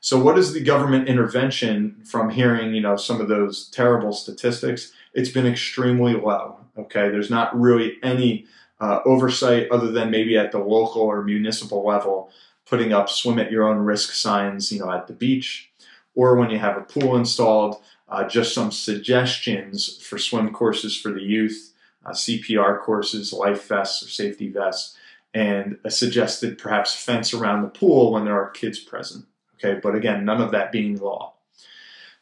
So, 0.00 0.20
what 0.20 0.36
is 0.36 0.52
the 0.52 0.60
government 0.60 1.08
intervention 1.08 2.02
from 2.04 2.30
hearing, 2.30 2.74
you 2.74 2.80
know, 2.80 2.96
some 2.96 3.20
of 3.20 3.28
those 3.28 3.68
terrible 3.68 4.12
statistics? 4.12 4.92
It's 5.14 5.30
been 5.30 5.46
extremely 5.46 6.14
low. 6.14 6.58
Okay, 6.76 7.08
there's 7.08 7.30
not 7.30 7.58
really 7.58 7.98
any 8.02 8.46
uh, 8.80 8.98
oversight 9.04 9.70
other 9.70 9.92
than 9.92 10.10
maybe 10.10 10.36
at 10.36 10.50
the 10.50 10.58
local 10.58 11.02
or 11.02 11.22
municipal 11.22 11.86
level, 11.86 12.30
putting 12.66 12.92
up 12.92 13.08
swim 13.08 13.38
at 13.38 13.52
your 13.52 13.62
own 13.62 13.78
risk 13.78 14.12
signs, 14.12 14.72
you 14.72 14.80
know, 14.80 14.90
at 14.90 15.06
the 15.06 15.12
beach, 15.12 15.70
or 16.16 16.34
when 16.34 16.50
you 16.50 16.58
have 16.58 16.76
a 16.76 16.80
pool 16.80 17.14
installed, 17.14 17.80
uh, 18.08 18.26
just 18.26 18.52
some 18.52 18.72
suggestions 18.72 19.98
for 20.02 20.18
swim 20.18 20.52
courses 20.52 20.96
for 20.96 21.12
the 21.12 21.22
youth, 21.22 21.72
uh, 22.04 22.10
CPR 22.10 22.80
courses, 22.80 23.32
life 23.32 23.68
vests 23.68 24.02
or 24.02 24.08
safety 24.08 24.50
vests, 24.50 24.96
and 25.34 25.78
a 25.84 25.90
suggested 25.90 26.58
perhaps 26.58 26.94
fence 26.94 27.34
around 27.34 27.62
the 27.62 27.68
pool 27.68 28.12
when 28.12 28.24
there 28.24 28.40
are 28.40 28.50
kids 28.50 28.80
present. 28.80 29.26
Okay, 29.54 29.78
but 29.80 29.94
again, 29.94 30.24
none 30.24 30.40
of 30.40 30.50
that 30.50 30.72
being 30.72 30.96
law. 30.98 31.34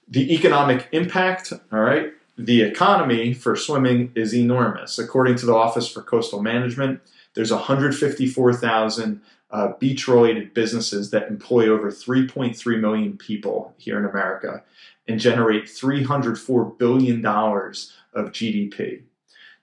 The 0.08 0.34
economic 0.34 0.88
impact, 0.92 1.52
all 1.72 1.80
right, 1.80 2.12
the 2.36 2.62
economy 2.62 3.32
for 3.32 3.56
swimming 3.56 4.12
is 4.14 4.34
enormous. 4.34 4.98
According 4.98 5.36
to 5.36 5.46
the 5.46 5.54
Office 5.54 5.88
for 5.88 6.02
Coastal 6.02 6.42
Management, 6.42 7.00
there's 7.34 7.52
154,000 7.52 9.20
uh, 9.54 9.72
beach 9.78 10.08
related 10.08 10.52
businesses 10.52 11.10
that 11.10 11.28
employ 11.28 11.68
over 11.68 11.88
3.3 11.88 12.80
million 12.80 13.16
people 13.16 13.72
here 13.78 13.96
in 13.96 14.04
America 14.04 14.64
and 15.06 15.20
generate 15.20 15.66
$304 15.66 16.76
billion 16.76 17.24
of 17.24 18.32
GDP. 18.32 19.02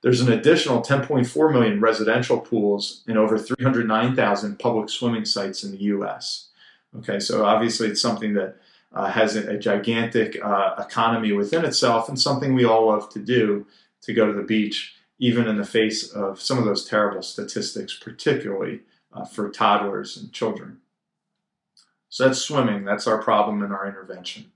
There's 0.01 0.21
an 0.21 0.32
additional 0.32 0.82
10.4 0.82 1.51
million 1.51 1.82
residential 1.82 2.39
pools 2.39 3.04
and 3.06 3.17
over 3.17 3.38
309,000 3.38 4.60
public 4.60 4.88
swimming 4.88 5.25
sites 5.25 5.62
in 5.62 5.71
the 5.71 5.84
US. 5.95 6.47
Okay, 6.99 7.19
so 7.19 7.43
obviously 7.43 7.89
it's 7.89 8.01
something 8.01 8.34
that 8.36 8.56
uh, 8.93 9.12
has 9.12 9.36
a, 9.36 9.58
gigantic 9.58 10.38
uh, 10.41 10.73
economy 10.80 11.34
within 11.34 11.65
itself 11.65 12.08
and 12.08 12.17
something 12.17 12.54
we 12.54 12.63
all 12.63 12.88
love 12.88 13.10
to 13.10 13.19
do 13.19 13.67
to 14.04 14.13
go 14.13 14.25
to 14.25 14.34
the 14.34 14.41
beach, 14.41 14.95
even 15.19 15.49
in 15.49 15.58
the 15.58 15.65
face 15.65 16.10
of 16.12 16.39
some 16.41 16.58
of 16.58 16.63
those 16.63 16.86
terrible 16.86 17.21
statistics, 17.21 17.93
particularly 17.93 18.80
uh, 19.13 19.26
for 19.26 19.50
toddlers 19.50 20.17
and 20.17 20.32
children. 20.32 20.78
So 22.10 22.26
that's 22.26 22.39
swimming. 22.39 22.84
That's 22.84 23.08
our 23.08 23.21
problem 23.21 23.63
and 23.63 23.71
our 23.71 23.88
intervention. 23.88 24.52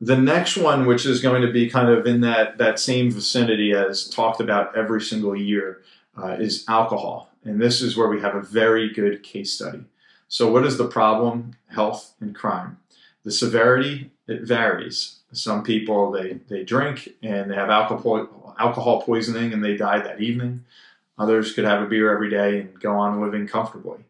The 0.00 0.16
next 0.16 0.56
one, 0.56 0.86
which 0.86 1.06
is 1.06 1.20
going 1.20 1.42
to 1.42 1.52
be 1.52 1.70
kind 1.70 1.88
of 1.88 2.06
in 2.06 2.22
that, 2.22 2.58
that 2.58 2.80
same 2.80 3.10
vicinity 3.10 3.72
as 3.72 4.08
talked 4.08 4.40
about 4.40 4.76
every 4.76 5.00
single 5.00 5.36
year, 5.36 5.82
uh, 6.20 6.36
is 6.40 6.64
alcohol. 6.68 7.30
And 7.44 7.60
this 7.60 7.80
is 7.80 7.96
where 7.96 8.08
we 8.08 8.20
have 8.20 8.34
a 8.34 8.40
very 8.40 8.92
good 8.92 9.22
case 9.22 9.52
study. 9.52 9.84
So, 10.26 10.50
what 10.50 10.64
is 10.64 10.78
the 10.78 10.88
problem? 10.88 11.52
Health 11.68 12.14
and 12.20 12.34
crime. 12.34 12.78
The 13.24 13.30
severity, 13.30 14.10
it 14.26 14.42
varies. 14.42 15.20
Some 15.32 15.62
people, 15.62 16.10
they, 16.10 16.40
they 16.48 16.64
drink 16.64 17.10
and 17.22 17.50
they 17.50 17.54
have 17.54 17.70
alcohol, 17.70 18.56
alcohol 18.58 19.02
poisoning 19.02 19.52
and 19.52 19.62
they 19.62 19.76
die 19.76 20.00
that 20.00 20.20
evening. 20.20 20.64
Others 21.18 21.52
could 21.52 21.64
have 21.64 21.82
a 21.82 21.86
beer 21.86 22.12
every 22.12 22.30
day 22.30 22.60
and 22.60 22.80
go 22.80 22.92
on 22.92 23.20
living 23.20 23.46
comfortably. 23.46 24.04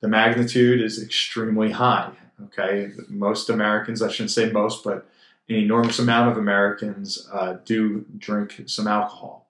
The 0.00 0.08
magnitude 0.08 0.80
is 0.80 1.02
extremely 1.02 1.72
high. 1.72 2.12
Okay, 2.44 2.92
most 3.08 3.48
Americans, 3.48 4.02
I 4.02 4.10
shouldn't 4.10 4.30
say 4.30 4.50
most, 4.50 4.84
but 4.84 5.08
an 5.48 5.56
enormous 5.56 5.98
amount 5.98 6.30
of 6.30 6.36
Americans 6.36 7.28
uh, 7.32 7.56
do 7.64 8.04
drink 8.18 8.62
some 8.66 8.86
alcohol. 8.86 9.48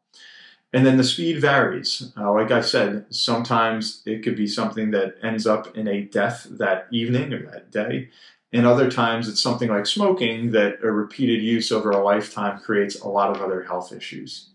And 0.72 0.84
then 0.84 0.96
the 0.96 1.04
speed 1.04 1.40
varies. 1.40 2.12
Uh, 2.16 2.32
like 2.32 2.50
I 2.50 2.60
said, 2.60 3.06
sometimes 3.10 4.02
it 4.04 4.22
could 4.22 4.36
be 4.36 4.46
something 4.46 4.90
that 4.90 5.16
ends 5.22 5.46
up 5.46 5.76
in 5.76 5.88
a 5.88 6.02
death 6.02 6.46
that 6.50 6.86
evening 6.90 7.32
or 7.32 7.50
that 7.50 7.70
day. 7.70 8.10
And 8.52 8.66
other 8.66 8.90
times 8.90 9.28
it's 9.28 9.42
something 9.42 9.68
like 9.68 9.86
smoking 9.86 10.50
that 10.52 10.78
a 10.82 10.90
repeated 10.90 11.42
use 11.42 11.72
over 11.72 11.90
a 11.90 12.02
lifetime 12.02 12.60
creates 12.60 13.00
a 13.00 13.08
lot 13.08 13.34
of 13.34 13.42
other 13.42 13.62
health 13.62 13.92
issues. 13.92 14.50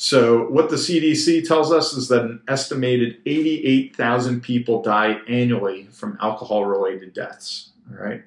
So, 0.00 0.48
what 0.50 0.70
the 0.70 0.76
CDC 0.76 1.44
tells 1.48 1.72
us 1.72 1.92
is 1.92 2.06
that 2.06 2.22
an 2.22 2.40
estimated 2.46 3.16
88,000 3.26 4.40
people 4.40 4.80
die 4.80 5.18
annually 5.26 5.88
from 5.90 6.16
alcohol 6.22 6.66
related 6.66 7.12
deaths. 7.12 7.70
All 7.90 8.06
right. 8.06 8.22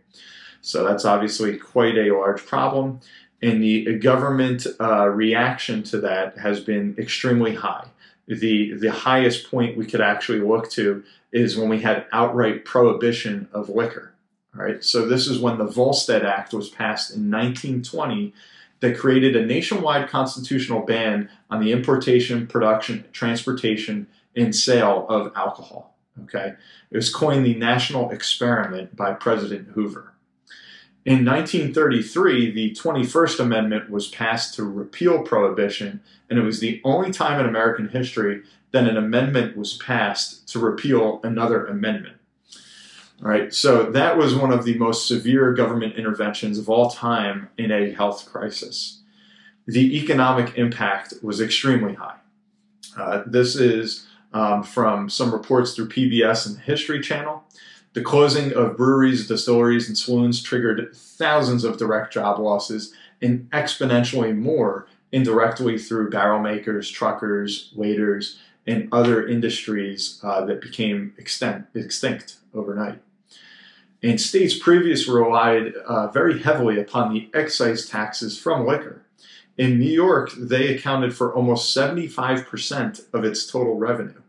So, 0.59 0.83
that's 0.83 1.05
obviously 1.05 1.55
quite 1.57 1.97
a 1.97 2.11
large 2.11 2.45
problem. 2.45 2.99
And 3.41 3.63
the 3.63 3.97
government 3.99 4.67
uh, 4.81 5.07
reaction 5.07 5.81
to 5.83 6.01
that 6.01 6.37
has 6.39 6.59
been 6.59 6.93
extremely 6.97 7.55
high. 7.55 7.87
The, 8.27 8.73
the 8.73 8.91
highest 8.91 9.49
point 9.49 9.77
we 9.77 9.85
could 9.85 10.01
actually 10.01 10.41
look 10.41 10.69
to 10.71 11.05
is 11.31 11.55
when 11.55 11.69
we 11.69 11.79
had 11.79 12.05
outright 12.11 12.65
prohibition 12.65 13.47
of 13.53 13.69
liquor. 13.69 14.13
All 14.57 14.65
right, 14.65 14.83
so 14.83 15.07
this 15.07 15.25
is 15.25 15.39
when 15.39 15.57
the 15.57 15.67
Volstead 15.67 16.25
Act 16.25 16.53
was 16.53 16.67
passed 16.67 17.11
in 17.11 17.31
1920 17.31 18.33
that 18.81 18.97
created 18.97 19.35
a 19.35 19.45
nationwide 19.45 20.09
constitutional 20.09 20.81
ban 20.81 21.29
on 21.49 21.61
the 21.61 21.71
importation, 21.71 22.45
production, 22.45 23.05
transportation, 23.13 24.07
and 24.35 24.55
sale 24.55 25.05
of 25.09 25.31
alcohol. 25.35 25.95
Okay, 26.23 26.53
it 26.89 26.95
was 26.95 27.13
coined 27.13 27.45
the 27.45 27.55
national 27.55 28.11
experiment 28.11 28.95
by 28.95 29.13
President 29.13 29.69
Hoover. 29.69 30.13
In 31.03 31.25
1933, 31.25 32.51
the 32.51 32.71
21st 32.71 33.39
Amendment 33.39 33.89
was 33.89 34.09
passed 34.09 34.53
to 34.55 34.63
repeal 34.63 35.23
prohibition, 35.23 36.01
and 36.29 36.37
it 36.37 36.43
was 36.43 36.59
the 36.59 36.79
only 36.83 37.11
time 37.11 37.39
in 37.39 37.47
American 37.47 37.89
history 37.89 38.43
that 38.71 38.87
an 38.87 38.97
amendment 38.97 39.57
was 39.57 39.77
passed 39.77 40.47
to 40.49 40.59
repeal 40.59 41.19
another 41.23 41.65
amendment. 41.65 42.17
Right, 43.23 43.53
so 43.53 43.83
that 43.91 44.17
was 44.17 44.33
one 44.33 44.51
of 44.51 44.65
the 44.65 44.79
most 44.79 45.07
severe 45.07 45.53
government 45.53 45.95
interventions 45.95 46.57
of 46.57 46.67
all 46.67 46.89
time 46.89 47.49
in 47.55 47.71
a 47.71 47.91
health 47.91 48.25
crisis. 48.25 49.01
The 49.67 49.95
economic 49.99 50.57
impact 50.57 51.13
was 51.21 51.39
extremely 51.39 51.93
high. 51.93 52.17
Uh, 52.97 53.21
this 53.27 53.55
is 53.55 54.07
um, 54.33 54.63
from 54.63 55.07
some 55.07 55.31
reports 55.31 55.75
through 55.75 55.89
PBS 55.89 56.47
and 56.47 56.55
the 56.55 56.61
History 56.61 56.99
Channel. 56.99 57.43
The 57.93 58.01
closing 58.01 58.53
of 58.53 58.75
breweries, 58.75 59.27
distilleries, 59.27 59.87
and 59.87 59.95
saloons 59.95 60.41
triggered 60.41 60.95
thousands 60.95 61.63
of 61.63 61.77
direct 61.77 62.11
job 62.11 62.39
losses 62.39 62.91
and 63.21 63.47
exponentially 63.51 64.35
more 64.35 64.87
indirectly 65.11 65.77
through 65.77 66.09
barrel 66.09 66.39
makers, 66.39 66.89
truckers, 66.89 67.71
waiters, 67.75 68.39
and 68.65 68.89
other 68.91 69.27
industries 69.27 70.19
uh, 70.23 70.43
that 70.45 70.59
became 70.59 71.13
extinct, 71.19 71.75
extinct 71.75 72.37
overnight. 72.55 72.99
And 74.03 74.19
states 74.19 74.57
previously 74.57 75.13
relied 75.13 75.73
uh, 75.75 76.07
very 76.07 76.41
heavily 76.41 76.79
upon 76.79 77.13
the 77.13 77.29
excise 77.33 77.87
taxes 77.87 78.39
from 78.39 78.65
liquor. 78.65 79.03
In 79.57 79.79
New 79.79 79.91
York, 79.91 80.31
they 80.35 80.73
accounted 80.73 81.15
for 81.15 81.33
almost 81.33 81.75
75% 81.75 83.13
of 83.13 83.23
its 83.23 83.45
total 83.45 83.75
revenue. 83.75 84.21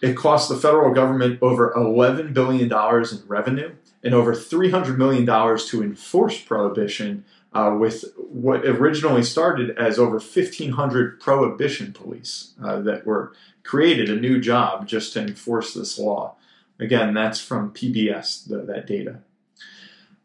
It 0.00 0.16
cost 0.16 0.48
the 0.48 0.56
federal 0.56 0.94
government 0.94 1.42
over 1.42 1.72
$11 1.76 2.32
billion 2.32 2.70
in 2.72 3.28
revenue 3.28 3.72
and 4.02 4.14
over 4.14 4.34
$300 4.34 4.96
million 4.96 5.26
to 5.26 5.82
enforce 5.82 6.40
prohibition, 6.40 7.24
uh, 7.52 7.76
with 7.78 8.04
what 8.16 8.64
originally 8.64 9.22
started 9.22 9.76
as 9.76 9.98
over 9.98 10.12
1,500 10.12 11.20
prohibition 11.20 11.92
police 11.92 12.54
uh, 12.64 12.80
that 12.80 13.04
were 13.04 13.32
created, 13.62 14.08
a 14.08 14.16
new 14.16 14.40
job 14.40 14.86
just 14.86 15.12
to 15.12 15.20
enforce 15.20 15.74
this 15.74 15.98
law. 15.98 16.34
Again, 16.80 17.14
that's 17.14 17.38
from 17.38 17.72
PBS, 17.72 18.48
the, 18.48 18.58
that 18.62 18.86
data. 18.86 19.18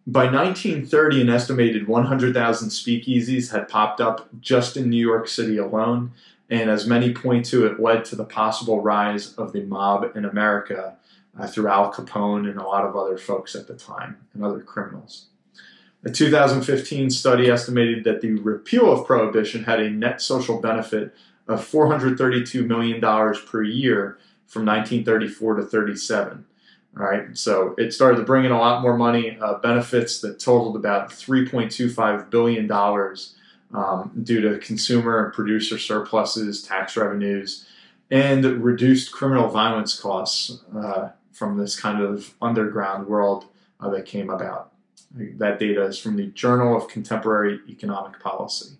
By 0.07 0.25
1930, 0.25 1.21
an 1.21 1.29
estimated 1.29 1.87
100,000 1.87 2.69
speakeasies 2.69 3.51
had 3.51 3.67
popped 3.67 3.99
up 3.99 4.29
just 4.39 4.77
in 4.77 4.89
New 4.89 5.05
York 5.05 5.27
City 5.27 5.57
alone, 5.57 6.11
and 6.49 6.69
as 6.69 6.87
many 6.87 7.11
point 7.11 7.45
to, 7.47 7.65
it 7.65 7.79
led 7.79 8.05
to 8.05 8.15
the 8.15 8.23
possible 8.23 8.81
rise 8.81 9.33
of 9.33 9.51
the 9.51 9.63
mob 9.63 10.15
in 10.15 10.23
America 10.23 10.95
uh, 11.37 11.47
through 11.47 11.67
Al 11.67 11.91
Capone 11.91 12.49
and 12.49 12.59
a 12.59 12.63
lot 12.63 12.85
of 12.85 12.95
other 12.95 13.17
folks 13.17 13.55
at 13.55 13.67
the 13.67 13.75
time 13.75 14.17
and 14.33 14.43
other 14.43 14.61
criminals. 14.61 15.25
A 16.03 16.11
2015 16.11 17.09
study 17.09 17.49
estimated 17.49 18.03
that 18.03 18.21
the 18.21 18.35
repeal 18.35 18.91
of 18.91 19.07
prohibition 19.07 19.63
had 19.63 19.79
a 19.79 19.89
net 19.89 20.21
social 20.21 20.61
benefit 20.61 21.15
of 21.47 21.67
$432 21.67 22.65
million 22.65 23.01
per 23.01 23.63
year 23.63 24.19
from 24.47 24.65
1934 24.65 25.55
to 25.55 25.63
37. 25.63 26.45
All 26.97 27.03
right, 27.03 27.37
so 27.37 27.75
it 27.77 27.91
started 27.91 28.17
to 28.17 28.23
bring 28.23 28.45
in 28.45 28.51
a 28.51 28.57
lot 28.57 28.81
more 28.81 28.95
money, 28.95 29.37
uh, 29.41 29.55
benefits 29.55 30.21
that 30.21 30.39
totaled 30.39 30.77
about 30.77 31.09
$3.25 31.09 32.29
billion 32.29 32.71
um, 33.73 34.11
due 34.23 34.41
to 34.41 34.57
consumer 34.59 35.25
and 35.25 35.33
producer 35.33 35.77
surpluses, 35.77 36.63
tax 36.63 36.95
revenues, 36.95 37.67
and 38.09 38.45
reduced 38.63 39.11
criminal 39.11 39.49
violence 39.49 39.99
costs 39.99 40.59
uh, 40.75 41.09
from 41.33 41.57
this 41.57 41.77
kind 41.77 42.01
of 42.01 42.33
underground 42.41 43.07
world 43.07 43.45
uh, 43.81 43.89
that 43.89 44.05
came 44.05 44.29
about. 44.29 44.71
That 45.11 45.59
data 45.59 45.83
is 45.83 45.99
from 45.99 46.15
the 46.15 46.27
Journal 46.27 46.77
of 46.77 46.87
Contemporary 46.87 47.59
Economic 47.67 48.19
Policy. 48.21 48.77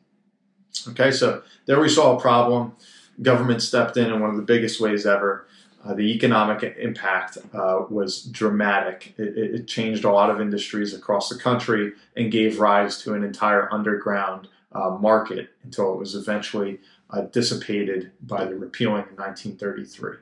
Okay, 0.89 1.11
so 1.11 1.41
there 1.65 1.79
we 1.79 1.89
saw 1.89 2.17
a 2.17 2.21
problem. 2.21 2.75
Government 3.21 3.61
stepped 3.61 3.97
in 3.97 4.11
in 4.11 4.19
one 4.19 4.29
of 4.29 4.35
the 4.35 4.41
biggest 4.41 4.79
ways 4.79 5.05
ever. 5.05 5.47
Uh, 5.83 5.93
the 5.93 6.13
economic 6.13 6.63
impact 6.79 7.37
uh, 7.53 7.83
was 7.89 8.23
dramatic. 8.23 9.13
It, 9.17 9.37
it, 9.37 9.67
changed 9.67 10.03
a 10.03 10.11
lot 10.11 10.31
of 10.31 10.41
industries 10.41 10.95
across 10.95 11.29
the 11.29 11.37
country 11.37 11.93
and 12.17 12.31
gave 12.31 12.59
rise 12.59 12.97
to 13.03 13.13
an 13.13 13.23
entire 13.23 13.71
underground 13.71 14.47
uh, 14.71 14.97
market 14.99 15.49
until 15.63 15.93
it 15.93 15.99
was 15.99 16.15
eventually 16.15 16.79
uh, 17.11 17.21
dissipated 17.21 18.11
by 18.19 18.45
the 18.45 18.55
repealing 18.55 19.05
in 19.09 19.15
1933. 19.15 20.17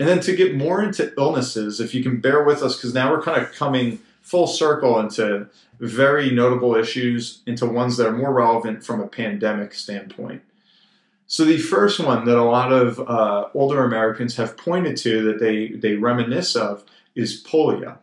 And 0.00 0.08
then 0.08 0.20
to 0.20 0.34
get 0.34 0.56
more 0.56 0.82
into 0.82 1.12
illnesses, 1.16 1.78
if 1.78 1.94
you 1.94 2.02
can 2.02 2.20
bear 2.20 2.42
with 2.42 2.62
us, 2.62 2.76
because 2.76 2.92
now 2.92 3.10
we're 3.10 3.22
kind 3.22 3.40
of 3.40 3.52
coming 3.52 4.00
full 4.20 4.46
circle 4.46 4.98
into 4.98 5.48
very 5.78 6.30
notable 6.30 6.74
issues, 6.74 7.42
into 7.46 7.66
ones 7.66 7.96
that 7.96 8.06
are 8.06 8.16
more 8.16 8.32
relevant 8.32 8.84
from 8.84 9.00
a 9.00 9.06
pandemic 9.06 9.74
standpoint. 9.74 10.42
So 11.30 11.44
the 11.44 11.58
first 11.58 12.00
one 12.00 12.24
that 12.24 12.36
a 12.36 12.42
lot 12.42 12.72
of 12.72 12.98
uh, 12.98 13.50
older 13.54 13.84
Americans 13.84 14.34
have 14.34 14.56
pointed 14.56 14.96
to 14.96 15.22
that 15.26 15.38
they, 15.38 15.68
they 15.68 15.94
reminisce 15.94 16.56
of 16.56 16.82
is 17.14 17.40
polio. 17.44 17.98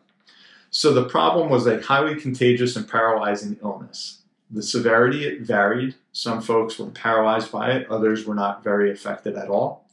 So 0.69 0.93
the 0.93 1.03
problem 1.03 1.49
was 1.49 1.67
a 1.67 1.81
highly 1.81 2.15
contagious 2.15 2.77
and 2.77 2.87
paralyzing 2.87 3.57
illness. 3.61 4.21
The 4.49 4.63
severity 4.63 5.25
it 5.25 5.41
varied. 5.41 5.95
Some 6.13 6.41
folks 6.41 6.79
were 6.79 6.89
paralyzed 6.89 7.51
by 7.51 7.71
it, 7.71 7.89
others 7.89 8.25
were 8.25 8.33
not 8.33 8.63
very 8.63 8.89
affected 8.89 9.35
at 9.35 9.49
all. 9.49 9.89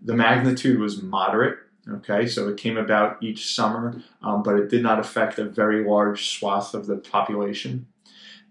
The 0.00 0.14
magnitude 0.14 0.80
was 0.80 1.02
moderate, 1.02 1.58
okay, 1.90 2.26
so 2.26 2.48
it 2.48 2.56
came 2.56 2.78
about 2.78 3.22
each 3.22 3.54
summer, 3.54 4.02
um, 4.22 4.42
but 4.42 4.58
it 4.58 4.70
did 4.70 4.82
not 4.82 4.98
affect 4.98 5.38
a 5.38 5.44
very 5.44 5.84
large 5.84 6.30
swath 6.30 6.72
of 6.72 6.86
the 6.86 6.96
population 6.96 7.86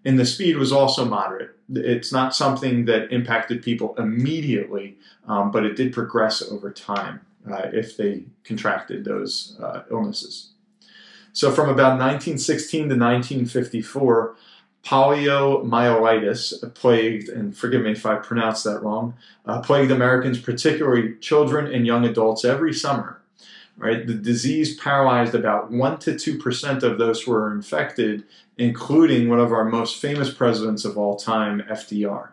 and 0.08 0.17
the 0.17 0.26
speed 0.26 0.56
was 0.56 0.72
also 0.72 1.04
moderate. 1.04 1.52
It's 1.70 2.13
not 2.13 2.34
something 2.34 2.86
that 2.86 3.12
impacted 3.12 3.62
people 3.62 3.93
immediately, 3.98 4.98
um, 5.28 5.52
but 5.52 5.65
it 5.65 5.76
did 5.76 5.91
progress 5.91 6.41
over 6.41 6.72
time 6.72 7.20
uh, 7.52 7.67
if 7.74 7.98
they 7.98 8.24
contracted 8.46 9.04
those 9.04 9.58
uh, 9.62 9.82
illnesses. 9.91 10.52
So 11.34 11.52
from 11.52 11.65
about 11.65 12.00
1916 12.00 12.80
to 12.84 12.96
1954, 12.96 14.36
poliomyelitis 14.86 16.74
plagued, 16.74 17.28
and 17.28 17.56
forgive 17.56 17.82
me 17.82 17.91
if 17.91 18.06
I 18.06 18.15
pronounce 18.15 18.63
that 18.63 18.82
wrong, 18.82 19.13
uh, 19.46 19.60
plagued 19.60 19.91
Americans, 19.91 20.39
particularly 20.39 21.15
children 21.15 21.72
and 21.74 21.86
young 21.86 22.06
adults, 22.06 22.46
every 22.46 22.74
summer. 22.74 23.16
Right, 23.79 24.07
the 24.07 24.15
disease 24.15 24.75
paralyzed 24.75 25.35
about 25.35 25.69
one 25.71 25.99
to 25.99 26.17
two 26.17 26.39
percent 26.39 26.81
of 26.81 26.97
those 26.97 27.21
who 27.21 27.31
were 27.31 27.53
infected, 27.53 28.23
including 28.57 29.29
one 29.29 29.39
of 29.39 29.51
our 29.51 29.65
most 29.65 30.01
famous 30.01 30.33
presidents 30.33 30.83
of 30.83 30.97
all 30.97 31.15
time, 31.15 31.61
FDR. 31.69 32.29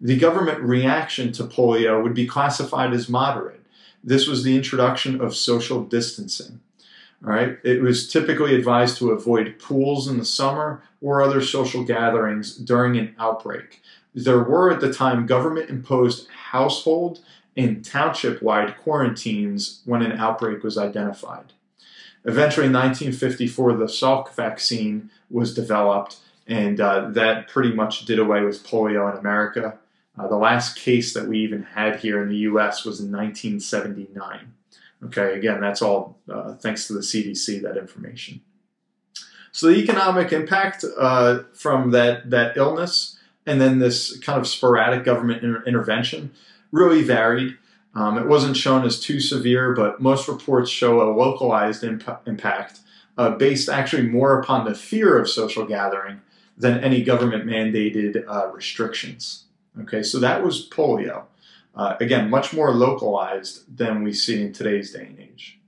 The 0.00 0.16
government 0.16 0.60
reaction 0.60 1.32
to 1.32 1.44
polio 1.44 2.00
would 2.00 2.14
be 2.14 2.28
classified 2.28 2.92
as 2.92 3.08
moderate. 3.08 3.60
This 4.04 4.28
was 4.28 4.44
the 4.44 4.56
introduction 4.56 5.20
of 5.20 5.34
social 5.34 5.82
distancing. 5.82 6.60
All 7.24 7.30
right, 7.30 7.58
it 7.62 7.82
was 7.82 8.10
typically 8.10 8.54
advised 8.54 8.98
to 8.98 9.10
avoid 9.10 9.58
pools 9.60 10.08
in 10.08 10.18
the 10.18 10.24
summer 10.24 10.82
or 11.00 11.22
other 11.22 11.40
social 11.40 11.84
gatherings 11.84 12.56
during 12.56 12.96
an 12.96 13.14
outbreak. 13.18 13.80
There 14.14 14.42
were 14.42 14.70
at 14.70 14.80
the 14.80 14.92
time 14.92 15.26
government 15.26 15.70
imposed 15.70 16.28
household 16.50 17.20
and 17.56 17.84
township 17.84 18.42
wide 18.42 18.76
quarantines 18.78 19.82
when 19.84 20.02
an 20.02 20.12
outbreak 20.12 20.62
was 20.62 20.78
identified. 20.78 21.52
Eventually, 22.24 22.66
in 22.66 22.72
1954, 22.72 23.74
the 23.74 23.86
Salk 23.86 24.32
vaccine 24.34 25.10
was 25.28 25.54
developed, 25.54 26.16
and 26.46 26.80
uh, 26.80 27.10
that 27.10 27.48
pretty 27.48 27.72
much 27.72 28.04
did 28.04 28.18
away 28.18 28.42
with 28.42 28.64
polio 28.64 29.10
in 29.12 29.18
America. 29.18 29.78
Uh, 30.18 30.28
the 30.28 30.36
last 30.36 30.76
case 30.76 31.14
that 31.14 31.26
we 31.26 31.40
even 31.40 31.62
had 31.62 31.96
here 32.00 32.22
in 32.22 32.28
the 32.28 32.36
U.S. 32.38 32.84
was 32.84 33.00
in 33.00 33.10
1979. 33.10 34.52
Okay, 35.04 35.34
again, 35.36 35.60
that's 35.60 35.82
all 35.82 36.18
uh, 36.32 36.54
thanks 36.54 36.86
to 36.86 36.92
the 36.92 37.00
CDC, 37.00 37.60
that 37.62 37.76
information. 37.76 38.40
So 39.50 39.66
the 39.66 39.76
economic 39.76 40.32
impact 40.32 40.84
uh, 40.98 41.40
from 41.52 41.90
that, 41.90 42.30
that 42.30 42.56
illness 42.56 43.18
and 43.46 43.60
then 43.60 43.78
this 43.78 44.18
kind 44.18 44.38
of 44.38 44.46
sporadic 44.46 45.04
government 45.04 45.42
inter- 45.42 45.62
intervention 45.64 46.32
really 46.72 47.02
varied. 47.02 47.56
Um, 47.94 48.18
it 48.18 48.26
wasn't 48.26 48.56
shown 48.56 48.84
as 48.84 48.98
too 48.98 49.20
severe, 49.20 49.74
but 49.74 50.00
most 50.00 50.26
reports 50.26 50.70
show 50.70 51.02
a 51.02 51.12
localized 51.14 51.84
imp- 51.84 52.22
impact 52.26 52.80
uh, 53.18 53.30
based 53.30 53.68
actually 53.68 54.08
more 54.08 54.40
upon 54.40 54.64
the 54.64 54.74
fear 54.74 55.18
of 55.18 55.28
social 55.28 55.66
gathering 55.66 56.20
than 56.56 56.80
any 56.80 57.02
government 57.02 57.44
mandated 57.44 58.24
uh, 58.26 58.50
restrictions. 58.52 59.44
Okay, 59.80 60.02
so 60.02 60.18
that 60.18 60.42
was 60.42 60.68
polio. 60.68 61.24
Uh, 61.74 61.96
again, 62.00 62.28
much 62.28 62.52
more 62.52 62.72
localized 62.72 63.76
than 63.76 64.02
we 64.02 64.12
see 64.12 64.42
in 64.42 64.52
today's 64.52 64.92
day 64.92 65.06
and 65.06 65.18
age. 65.18 65.58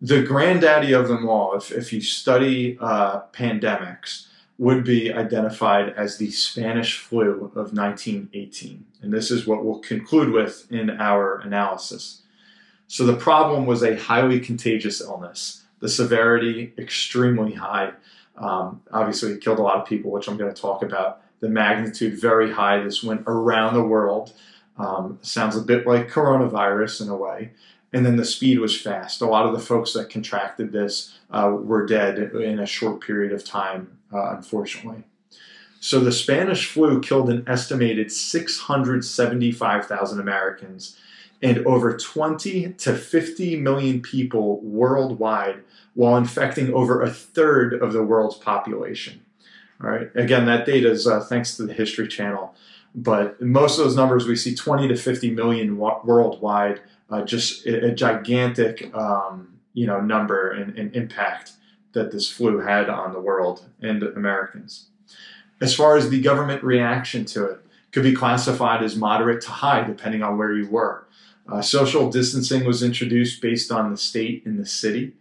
The 0.00 0.22
granddaddy 0.22 0.92
of 0.92 1.08
them 1.08 1.28
all, 1.28 1.56
if, 1.56 1.72
if 1.72 1.92
you 1.92 2.00
study 2.00 2.78
uh, 2.80 3.22
pandemics, 3.32 4.26
would 4.56 4.84
be 4.84 5.12
identified 5.12 5.90
as 5.90 6.18
the 6.18 6.30
Spanish 6.30 6.98
flu 6.98 7.46
of 7.56 7.72
1918. 7.72 8.86
And 9.00 9.12
this 9.12 9.30
is 9.30 9.46
what 9.46 9.64
we'll 9.64 9.78
conclude 9.78 10.32
with 10.32 10.70
in 10.70 10.90
our 10.90 11.38
analysis. 11.40 12.22
So 12.86 13.04
the 13.04 13.16
problem 13.16 13.66
was 13.66 13.82
a 13.82 13.96
highly 13.96 14.40
contagious 14.40 15.00
illness, 15.00 15.64
the 15.80 15.88
severity 15.88 16.72
extremely 16.78 17.52
high. 17.52 17.92
Um, 18.36 18.82
obviously, 18.92 19.32
it 19.32 19.40
killed 19.40 19.58
a 19.58 19.62
lot 19.62 19.76
of 19.76 19.86
people, 19.86 20.10
which 20.10 20.28
I'm 20.28 20.36
going 20.36 20.52
to 20.52 20.60
talk 20.60 20.82
about. 20.82 21.20
The 21.40 21.48
magnitude 21.48 22.20
very 22.20 22.52
high. 22.52 22.82
This 22.82 23.02
went 23.02 23.22
around 23.26 23.74
the 23.74 23.82
world. 23.82 24.32
Um, 24.78 25.18
sounds 25.22 25.56
a 25.56 25.60
bit 25.60 25.86
like 25.86 26.08
coronavirus 26.08 27.02
in 27.02 27.08
a 27.08 27.16
way. 27.16 27.52
And 27.92 28.04
then 28.04 28.16
the 28.16 28.24
speed 28.24 28.58
was 28.58 28.80
fast. 28.80 29.20
A 29.20 29.26
lot 29.26 29.46
of 29.46 29.52
the 29.52 29.64
folks 29.64 29.92
that 29.92 30.10
contracted 30.10 30.72
this 30.72 31.18
uh, 31.30 31.50
were 31.50 31.86
dead 31.86 32.18
in 32.18 32.58
a 32.58 32.66
short 32.66 33.00
period 33.00 33.32
of 33.32 33.44
time 33.44 33.98
uh, 34.12 34.36
unfortunately. 34.36 35.04
So 35.80 36.00
the 36.00 36.12
Spanish 36.12 36.66
flu 36.66 37.00
killed 37.00 37.30
an 37.30 37.44
estimated 37.46 38.10
675,000 38.10 40.20
Americans, 40.20 40.98
and 41.40 41.64
over 41.66 41.96
20 41.96 42.72
to 42.72 42.94
50 42.94 43.56
million 43.56 44.02
people 44.02 44.60
worldwide 44.60 45.62
while 45.94 46.16
infecting 46.16 46.74
over 46.74 47.00
a 47.00 47.10
third 47.10 47.74
of 47.74 47.92
the 47.92 48.02
world's 48.02 48.36
population. 48.36 49.20
All 49.82 49.90
right. 49.90 50.10
Again, 50.16 50.46
that 50.46 50.66
data 50.66 50.90
is 50.90 51.06
uh, 51.06 51.20
thanks 51.20 51.56
to 51.56 51.62
the 51.62 51.72
History 51.72 52.08
Channel, 52.08 52.54
but 52.94 53.40
most 53.40 53.78
of 53.78 53.84
those 53.84 53.94
numbers 53.94 54.26
we 54.26 54.34
see 54.34 54.54
20 54.54 54.88
to 54.88 54.96
50 54.96 55.30
million 55.30 55.76
worldwide, 55.76 56.80
uh, 57.10 57.22
just 57.22 57.64
a, 57.66 57.86
a 57.86 57.94
gigantic, 57.94 58.92
um, 58.94 59.58
you 59.74 59.86
know, 59.86 60.00
number 60.00 60.50
and, 60.50 60.76
and 60.76 60.94
impact 60.96 61.52
that 61.92 62.10
this 62.10 62.28
flu 62.28 62.58
had 62.58 62.88
on 62.88 63.12
the 63.12 63.20
world 63.20 63.66
and 63.80 64.02
Americans. 64.02 64.86
As 65.60 65.74
far 65.74 65.96
as 65.96 66.08
the 66.08 66.20
government 66.20 66.62
reaction 66.62 67.24
to 67.26 67.46
it, 67.46 67.60
could 67.90 68.02
be 68.02 68.14
classified 68.14 68.82
as 68.82 68.96
moderate 68.96 69.42
to 69.42 69.50
high 69.50 69.82
depending 69.82 70.22
on 70.22 70.38
where 70.38 70.52
you 70.52 70.68
were. 70.68 71.06
Uh, 71.48 71.62
social 71.62 72.10
distancing 72.10 72.64
was 72.64 72.82
introduced 72.82 73.40
based 73.40 73.72
on 73.72 73.90
the 73.90 73.96
state 73.96 74.44
and 74.44 74.58
the 74.58 74.66
city. 74.66 75.14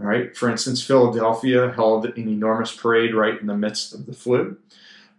All 0.00 0.06
right. 0.06 0.34
For 0.36 0.48
instance, 0.48 0.82
Philadelphia 0.82 1.72
held 1.72 2.06
an 2.06 2.28
enormous 2.28 2.74
parade 2.74 3.14
right 3.14 3.38
in 3.40 3.46
the 3.46 3.56
midst 3.56 3.92
of 3.92 4.06
the 4.06 4.12
flu, 4.12 4.56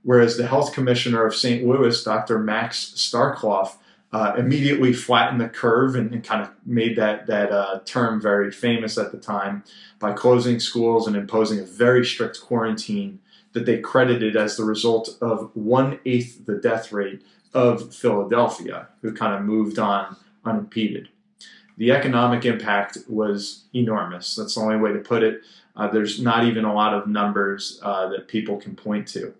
whereas 0.04 0.38
the 0.38 0.48
health 0.48 0.74
commissioner 0.74 1.26
of 1.26 1.36
St. 1.36 1.68
Louis, 1.68 2.04
Dr. 2.04 2.40
Max 2.40 2.94
Starkloff, 2.96 3.76
uh, 4.14 4.36
immediately 4.38 4.94
flattened 4.94 5.42
the 5.42 5.50
curve 5.50 5.96
and, 5.96 6.14
and, 6.14 6.24
kind 6.24 6.44
of 6.44 6.52
made 6.68 6.96
that 6.96 7.26
that 7.26 7.52
uh, 7.52 7.80
term 7.84 8.22
very 8.22 8.52
famous 8.52 8.96
at 8.98 9.12
the 9.12 9.18
time 9.18 9.64
by 9.98 10.14
closing 10.14 10.60
schools 10.60 11.08
and 11.08 11.16
imposing 11.16 11.60
a 11.60 11.64
very 11.64 12.06
strict 12.06 12.40
quarantine 12.40 13.20
that 13.54 13.66
they 13.66 13.80
credited 13.80 14.36
as 14.36 14.58
the 14.58 14.64
result 14.64 15.18
of 15.22 15.52
one 15.54 16.00
eighth 16.06 16.46
the 16.46 16.56
death 16.56 16.92
rate 16.92 17.22
of 17.54 17.94
Philadelphia, 17.94 18.90
who 19.02 19.14
kind 19.14 19.34
of 19.34 19.42
moved 19.42 19.80
on 19.80 20.16
unimpeded. 20.44 21.10
The 21.78 21.92
economic 21.92 22.46
impact 22.46 22.98
was 23.08 23.66
enormous. 23.74 24.36
That's 24.36 24.56
the 24.56 24.62
only 24.62 24.78
way 24.78 24.94
to 24.94 25.00
put 25.00 25.24
it. 25.24 25.42
Uh, 25.76 25.88
there's 25.88 26.22
not 26.22 26.46
even 26.46 26.66
a 26.66 26.74
lot 26.74 26.94
of 26.94 27.08
numbers 27.08 27.80
uh, 27.82 28.10
that 28.10 28.28
people 28.28 28.58
can 28.58 28.76
point 28.76 29.08
to. 29.10 29.34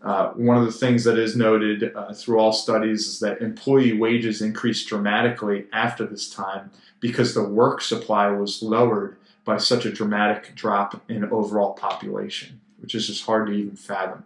Uh, 0.00 0.30
one 0.32 0.56
of 0.56 0.64
the 0.64 0.72
things 0.72 1.04
that 1.04 1.18
is 1.18 1.36
noted 1.36 1.92
uh, 1.94 2.12
through 2.12 2.38
all 2.38 2.52
studies 2.52 3.06
is 3.06 3.20
that 3.20 3.40
employee 3.40 3.92
wages 3.92 4.40
increased 4.40 4.88
dramatically 4.88 5.66
after 5.72 6.06
this 6.06 6.30
time 6.30 6.70
because 7.00 7.34
the 7.34 7.42
work 7.42 7.80
supply 7.80 8.28
was 8.28 8.62
lowered 8.62 9.16
by 9.44 9.56
such 9.56 9.86
a 9.86 9.92
dramatic 9.92 10.54
drop 10.54 11.02
in 11.08 11.24
overall 11.24 11.72
population, 11.72 12.60
which 12.88 12.94
is 12.94 13.06
just 13.06 13.26
hard 13.26 13.46
to 13.46 13.52
even 13.52 13.76
fathom. 13.76 14.24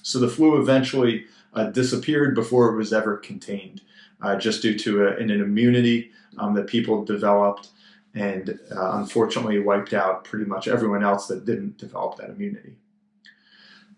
So 0.00 0.18
the 0.18 0.26
flu 0.26 0.58
eventually 0.58 1.26
uh, 1.52 1.64
disappeared 1.64 2.34
before 2.34 2.72
it 2.72 2.76
was 2.78 2.90
ever 2.90 3.18
contained 3.18 3.82
uh, 4.22 4.36
just 4.36 4.62
due 4.62 4.78
to 4.78 5.08
a, 5.08 5.16
an 5.18 5.30
immunity 5.30 6.10
um, 6.38 6.54
that 6.54 6.68
people 6.68 7.04
developed 7.04 7.68
and 8.14 8.58
uh, 8.74 8.92
unfortunately 8.94 9.58
wiped 9.58 9.92
out 9.92 10.24
pretty 10.24 10.46
much 10.46 10.68
everyone 10.68 11.04
else 11.04 11.26
that 11.26 11.44
didn't 11.44 11.76
develop 11.76 12.16
that 12.16 12.30
immunity. 12.30 12.76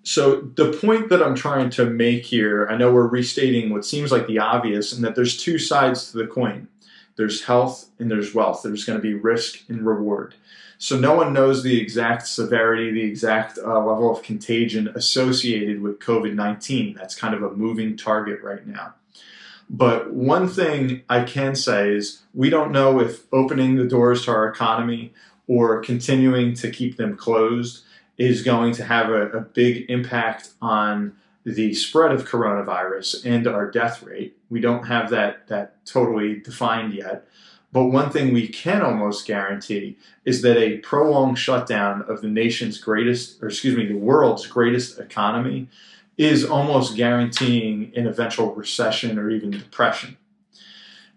So, 0.03 0.41
the 0.41 0.73
point 0.73 1.09
that 1.11 1.23
I'm 1.23 1.37
trying 1.37 1.71
to 1.71 1.87
make 1.87 2.25
here, 2.25 2.67
I 2.69 2.77
know 2.77 2.93
we're 2.93 3.07
restating 3.07 3.71
what 3.71 3.85
seems 3.85 4.11
like 4.11 4.27
the 4.27 4.41
obvious, 4.41 4.93
and 4.93 5.05
that 5.05 5.15
there's 5.15 5.37
two 5.37 5.57
sides 5.57 6.11
to 6.11 6.19
the 6.19 6.27
coin 6.27 6.67
there's 7.15 7.45
health 7.45 7.91
and 8.01 8.11
there's 8.11 8.35
wealth. 8.35 8.63
There's 8.65 8.85
going 8.85 8.99
to 8.99 9.03
be 9.03 9.15
risk 9.15 9.61
and 9.69 9.87
reward. 9.87 10.35
So, 10.79 10.99
no 10.99 11.15
one 11.15 11.33
knows 11.33 11.63
the 11.63 11.81
exact 11.81 12.27
severity, 12.27 12.91
the 12.91 13.05
exact 13.05 13.59
uh, 13.59 13.79
level 13.79 14.15
of 14.15 14.23
contagion 14.23 14.89
associated 14.89 15.81
with 15.81 15.99
COVID 16.01 16.35
19. 16.35 16.95
That's 16.95 17.15
kind 17.15 17.35
of 17.35 17.43
a 17.43 17.51
moving 17.51 17.97
target 17.97 18.43
right 18.43 18.67
now. 18.67 18.95
But 19.71 20.13
one 20.13 20.49
thing 20.49 21.03
I 21.09 21.23
can 21.23 21.55
say 21.55 21.91
is 21.91 22.23
we 22.35 22.51
don't 22.51 22.73
know 22.73 23.01
if 23.01 23.25
opening 23.33 23.77
the 23.77 23.85
doors 23.85 24.25
to 24.25 24.31
our 24.31 24.47
economy 24.47 25.13
or 25.47 25.81
continuing 25.81 26.55
to 26.55 26.71
keep 26.71 26.97
them 26.97 27.17
closed 27.17 27.85
is 28.17 28.43
going 28.43 28.73
to 28.75 28.85
have 28.85 29.09
a, 29.11 29.29
a 29.31 29.41
big 29.41 29.91
impact 29.91 30.51
on 30.61 31.17
the 31.45 31.75
spread 31.75 32.13
of 32.13 32.27
coronavirus 32.27 33.25
and 33.25 33.47
our 33.47 33.71
death 33.71 34.03
rate. 34.03 34.37
We 34.49 34.61
don't 34.61 34.85
have 34.85 35.11
that, 35.11 35.49
that 35.49 35.85
totally 35.85 36.41
defined 36.41 36.95
yet. 36.95 37.27
But 37.75 37.87
one 37.87 38.11
thing 38.11 38.33
we 38.33 38.47
can 38.47 38.83
almost 38.83 39.27
guarantee 39.27 39.99
is 40.25 40.43
that 40.43 40.57
a 40.57 40.79
prolonged 40.79 41.41
shutdown 41.41 42.03
of 42.03 42.23
the 42.23 42.29
nation's 42.29 42.79
greatest, 42.79 43.43
or 43.43 43.49
excuse 43.49 43.77
me, 43.77 43.85
the 43.85 43.97
world's 43.99 44.47
greatest 44.47 45.01
economy 45.01 45.67
is 46.17 46.45
almost 46.45 46.97
guaranteeing 46.97 47.91
an 47.97 48.07
eventual 48.07 48.55
recession 48.55 49.19
or 49.19 49.29
even 49.29 49.51
depression. 49.51 50.17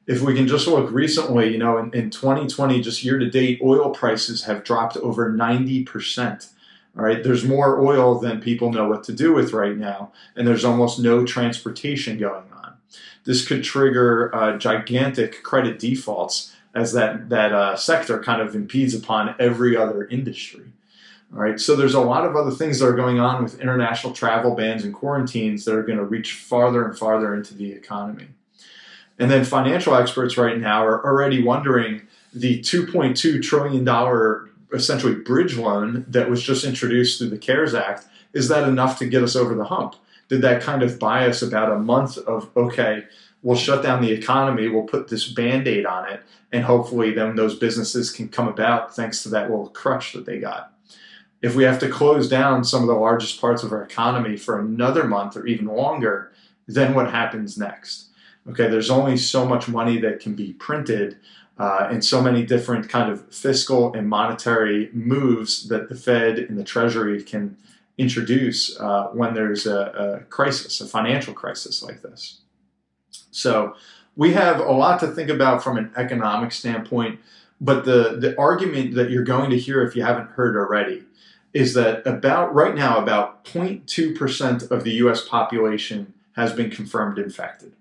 If 0.07 0.21
we 0.21 0.33
can 0.33 0.47
just 0.47 0.67
look 0.67 0.89
recently, 0.89 1.51
you 1.51 1.59
know, 1.59 1.77
in, 1.77 1.93
in 1.93 2.09
2020, 2.09 2.81
just 2.81 3.03
year 3.03 3.19
to 3.19 3.29
date, 3.29 3.59
oil 3.61 3.91
prices 3.91 4.45
have 4.45 4.63
dropped 4.63 4.97
over 4.97 5.31
90%. 5.31 6.49
All 6.97 7.05
right, 7.05 7.23
there's 7.23 7.43
more 7.43 7.85
oil 7.85 8.17
than 8.17 8.41
people 8.41 8.71
know 8.71 8.87
what 8.87 9.03
to 9.03 9.13
do 9.13 9.31
with 9.31 9.53
right 9.53 9.77
now, 9.77 10.11
and 10.35 10.47
there's 10.47 10.65
almost 10.65 10.99
no 10.99 11.23
transportation 11.23 12.17
going 12.17 12.45
on. 12.51 12.56
This 13.25 13.45
could 13.47 13.63
trigger 13.63 14.33
uh, 14.33 14.57
gigantic 14.57 15.43
credit 15.43 15.79
defaults 15.79 16.55
as 16.73 16.93
that 16.93 17.29
that 17.29 17.53
uh, 17.53 17.75
sector 17.75 18.21
kind 18.21 18.41
of 18.41 18.55
impedes 18.55 18.93
upon 18.93 19.35
every 19.39 19.75
other 19.75 20.05
industry. 20.05 20.65
All 21.33 21.41
right, 21.41 21.59
so 21.59 21.75
there's 21.75 21.93
a 21.93 21.99
lot 21.99 22.25
of 22.25 22.37
other 22.37 22.51
things 22.51 22.79
that 22.79 22.87
are 22.87 22.95
going 22.95 23.19
on 23.19 23.43
with 23.43 23.59
international 23.59 24.13
travel 24.13 24.55
bans 24.55 24.85
and 24.85 24.93
quarantines 24.93 25.65
that 25.65 25.75
are 25.75 25.83
going 25.83 25.97
to 25.97 26.05
reach 26.05 26.33
farther 26.33 26.85
and 26.85 26.97
farther 26.97 27.35
into 27.35 27.53
the 27.53 27.73
economy. 27.73 28.27
And 29.19 29.29
then 29.29 29.43
financial 29.43 29.93
experts 29.93 30.37
right 30.37 30.57
now 30.57 30.85
are 30.85 31.05
already 31.05 31.43
wondering 31.43 32.03
the 32.33 32.59
$2.2 32.59 33.41
trillion 33.43 34.47
essentially 34.71 35.15
bridge 35.15 35.57
loan 35.57 36.05
that 36.07 36.29
was 36.29 36.41
just 36.43 36.63
introduced 36.63 37.17
through 37.17 37.29
the 37.29 37.37
CARES 37.37 37.73
Act, 37.73 38.05
is 38.33 38.47
that 38.47 38.67
enough 38.67 38.99
to 38.99 39.05
get 39.05 39.23
us 39.23 39.35
over 39.35 39.55
the 39.55 39.65
hump? 39.65 39.95
Did 40.29 40.41
that 40.41 40.61
kind 40.61 40.83
of 40.83 40.99
bias 40.99 41.41
about 41.41 41.71
a 41.71 41.79
month 41.79 42.17
of, 42.17 42.49
okay, 42.55 43.05
we'll 43.41 43.55
shut 43.55 43.83
down 43.83 44.01
the 44.01 44.11
economy, 44.11 44.67
we'll 44.67 44.83
put 44.83 45.07
this 45.07 45.27
band 45.27 45.67
aid 45.67 45.85
on 45.85 46.09
it, 46.09 46.21
and 46.51 46.63
hopefully 46.63 47.13
then 47.13 47.35
those 47.35 47.57
businesses 47.57 48.11
can 48.11 48.29
come 48.29 48.47
about 48.47 48.95
thanks 48.95 49.23
to 49.23 49.29
that 49.29 49.49
little 49.49 49.69
crutch 49.69 50.13
that 50.13 50.25
they 50.25 50.39
got? 50.39 50.73
if 51.41 51.55
we 51.55 51.63
have 51.63 51.79
to 51.79 51.89
close 51.89 52.27
down 52.27 52.63
some 52.63 52.81
of 52.81 52.87
the 52.87 52.93
largest 52.93 53.39
parts 53.39 53.63
of 53.63 53.71
our 53.71 53.83
economy 53.83 54.35
for 54.35 54.59
another 54.59 55.03
month 55.03 55.37
or 55.37 55.45
even 55.45 55.67
longer, 55.67 56.31
then 56.67 56.93
what 56.93 57.11
happens 57.11 57.57
next? 57.57 58.09
Okay, 58.49 58.67
there's 58.67 58.89
only 58.89 59.17
so 59.17 59.45
much 59.45 59.67
money 59.67 59.99
that 59.99 60.19
can 60.19 60.33
be 60.33 60.53
printed 60.53 61.17
uh, 61.59 61.87
and 61.91 62.03
so 62.03 62.21
many 62.21 62.45
different 62.45 62.87
kind 62.87 63.11
of 63.11 63.33
fiscal 63.33 63.93
and 63.93 64.07
monetary 64.07 64.89
moves 64.93 65.67
that 65.69 65.89
the 65.89 65.95
Fed 65.95 66.39
and 66.39 66.57
the 66.57 66.63
Treasury 66.63 67.21
can 67.23 67.57
introduce 67.97 68.79
uh, 68.79 69.07
when 69.13 69.33
there's 69.33 69.65
a, 69.65 69.79
a 69.79 70.19
crisis, 70.25 70.79
a 70.81 70.87
financial 70.87 71.33
crisis 71.33 71.81
like 71.81 72.01
this. 72.01 72.41
So 73.31 73.75
we 74.15 74.33
have 74.33 74.59
a 74.59 74.71
lot 74.71 74.99
to 75.01 75.07
think 75.07 75.29
about 75.29 75.63
from 75.63 75.77
an 75.77 75.91
economic 75.95 76.51
standpoint, 76.51 77.19
but 77.59 77.85
the, 77.85 78.17
the 78.19 78.37
argument 78.37 78.95
that 78.95 79.09
you're 79.09 79.23
going 79.23 79.49
to 79.49 79.57
hear 79.57 79.81
if 79.81 79.95
you 79.95 80.03
haven't 80.03 80.31
heard 80.31 80.55
already 80.55 81.03
is 81.53 81.73
that 81.73 82.05
about 82.05 82.53
right 82.53 82.75
now 82.75 82.97
about 82.99 83.43
0.2% 83.45 84.71
of 84.71 84.83
the 84.83 84.91
US 84.91 85.27
population 85.27 86.13
has 86.35 86.53
been 86.53 86.69
confirmed 86.69 87.17
infected. 87.17 87.73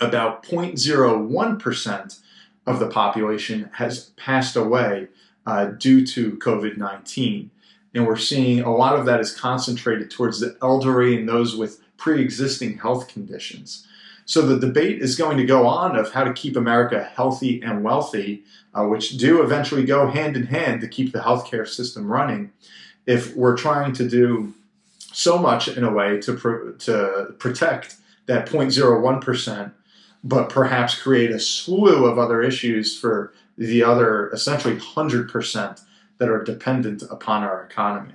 About 0.00 0.42
0.01% 0.42 2.20
of 2.66 2.78
the 2.78 2.88
population 2.88 3.70
has 3.74 4.10
passed 4.16 4.56
away 4.56 5.08
uh, 5.46 5.66
due 5.66 6.06
to 6.06 6.36
COVID 6.38 6.76
19. 6.76 7.50
And 7.96 8.06
we're 8.06 8.16
seeing 8.16 8.60
a 8.60 8.74
lot 8.74 8.98
of 8.98 9.06
that 9.06 9.20
is 9.20 9.34
concentrated 9.34 10.10
towards 10.10 10.40
the 10.40 10.56
elderly 10.62 11.18
and 11.18 11.28
those 11.28 11.56
with 11.56 11.80
pre 11.96 12.20
existing 12.20 12.78
health 12.78 13.08
conditions. 13.08 13.86
So 14.26 14.42
the 14.42 14.58
debate 14.58 15.00
is 15.00 15.16
going 15.16 15.36
to 15.38 15.46
go 15.46 15.66
on 15.66 15.96
of 15.96 16.12
how 16.12 16.24
to 16.24 16.32
keep 16.32 16.56
America 16.56 17.10
healthy 17.14 17.62
and 17.62 17.84
wealthy, 17.84 18.42
uh, 18.74 18.84
which 18.84 19.16
do 19.16 19.40
eventually 19.42 19.84
go 19.84 20.08
hand 20.08 20.36
in 20.36 20.46
hand 20.46 20.80
to 20.80 20.88
keep 20.88 21.12
the 21.12 21.20
healthcare 21.20 21.66
system 21.66 22.08
running. 22.08 22.52
If 23.06 23.36
we're 23.36 23.56
trying 23.56 23.92
to 23.94 24.08
do 24.08 24.52
so 24.98 25.38
much 25.38 25.68
in 25.68 25.84
a 25.84 25.92
way 25.92 26.20
to 26.20 26.76
to 26.78 27.34
protect 27.38 27.96
that 28.26 28.46
0.01 28.46 29.22
percent, 29.22 29.72
but 30.22 30.50
perhaps 30.50 31.00
create 31.00 31.30
a 31.30 31.38
slew 31.38 32.04
of 32.04 32.18
other 32.18 32.42
issues 32.42 32.98
for 32.98 33.32
the 33.56 33.82
other 33.82 34.28
essentially 34.32 34.76
hundred 34.76 35.30
percent 35.30 35.80
that 36.18 36.28
are 36.28 36.42
dependent 36.42 37.02
upon 37.10 37.42
our 37.42 37.64
economy. 37.64 38.14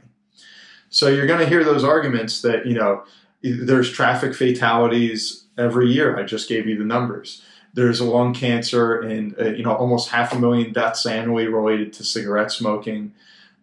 So 0.89 1.07
you're 1.07 1.27
going 1.27 1.39
to 1.39 1.47
hear 1.47 1.63
those 1.63 1.83
arguments 1.83 2.41
that 2.41 2.65
you 2.65 2.75
know 2.75 3.03
there's 3.41 3.91
traffic 3.91 4.35
fatalities 4.35 5.45
every 5.57 5.91
year. 5.91 6.19
I 6.19 6.23
just 6.23 6.49
gave 6.49 6.67
you 6.67 6.77
the 6.77 6.83
numbers. 6.83 7.41
There's 7.73 8.01
lung 8.01 8.33
cancer 8.33 8.99
and 8.99 9.35
uh, 9.39 9.49
you 9.49 9.63
know 9.63 9.75
almost 9.75 10.09
half 10.09 10.33
a 10.33 10.39
million 10.39 10.73
deaths 10.73 11.05
annually 11.05 11.47
related 11.47 11.93
to 11.93 12.03
cigarette 12.03 12.51
smoking. 12.51 13.13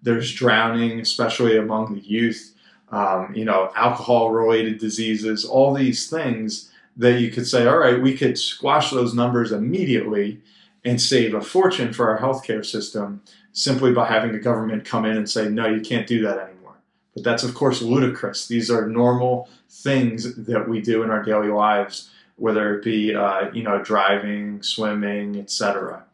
There's 0.02 0.32
drowning, 0.32 1.00
especially 1.00 1.56
among 1.56 1.94
the 1.94 2.00
youth. 2.00 2.54
Um, 2.90 3.34
you 3.34 3.44
know, 3.44 3.70
alcohol-related 3.76 4.78
diseases. 4.78 5.44
All 5.44 5.74
these 5.74 6.08
things 6.08 6.72
that 6.96 7.20
you 7.20 7.30
could 7.30 7.46
say, 7.46 7.66
all 7.66 7.76
right, 7.76 8.00
we 8.00 8.16
could 8.16 8.38
squash 8.38 8.90
those 8.90 9.12
numbers 9.12 9.52
immediately 9.52 10.40
and 10.86 10.98
save 10.98 11.34
a 11.34 11.42
fortune 11.42 11.92
for 11.92 12.08
our 12.10 12.18
healthcare 12.18 12.64
system 12.64 13.20
simply 13.52 13.92
by 13.92 14.06
having 14.06 14.32
the 14.32 14.38
government 14.38 14.84
come 14.84 15.04
in 15.04 15.16
and 15.16 15.28
say, 15.28 15.48
no, 15.48 15.66
you 15.66 15.80
can't 15.80 16.06
do 16.06 16.22
that 16.22 16.38
anymore. 16.38 16.76
But 17.14 17.24
that's, 17.24 17.42
of 17.42 17.54
course, 17.54 17.82
ludicrous. 17.82 18.46
These 18.46 18.70
are 18.70 18.86
normal 18.88 19.48
things 19.68 20.34
that 20.46 20.68
we 20.68 20.80
do 20.80 21.02
in 21.02 21.10
our 21.10 21.22
daily 21.22 21.48
lives, 21.48 22.10
whether 22.36 22.76
it 22.76 22.84
be, 22.84 23.14
uh, 23.14 23.50
you 23.52 23.62
know, 23.62 23.82
driving, 23.82 24.62
swimming, 24.62 25.36
etc. 25.36 26.04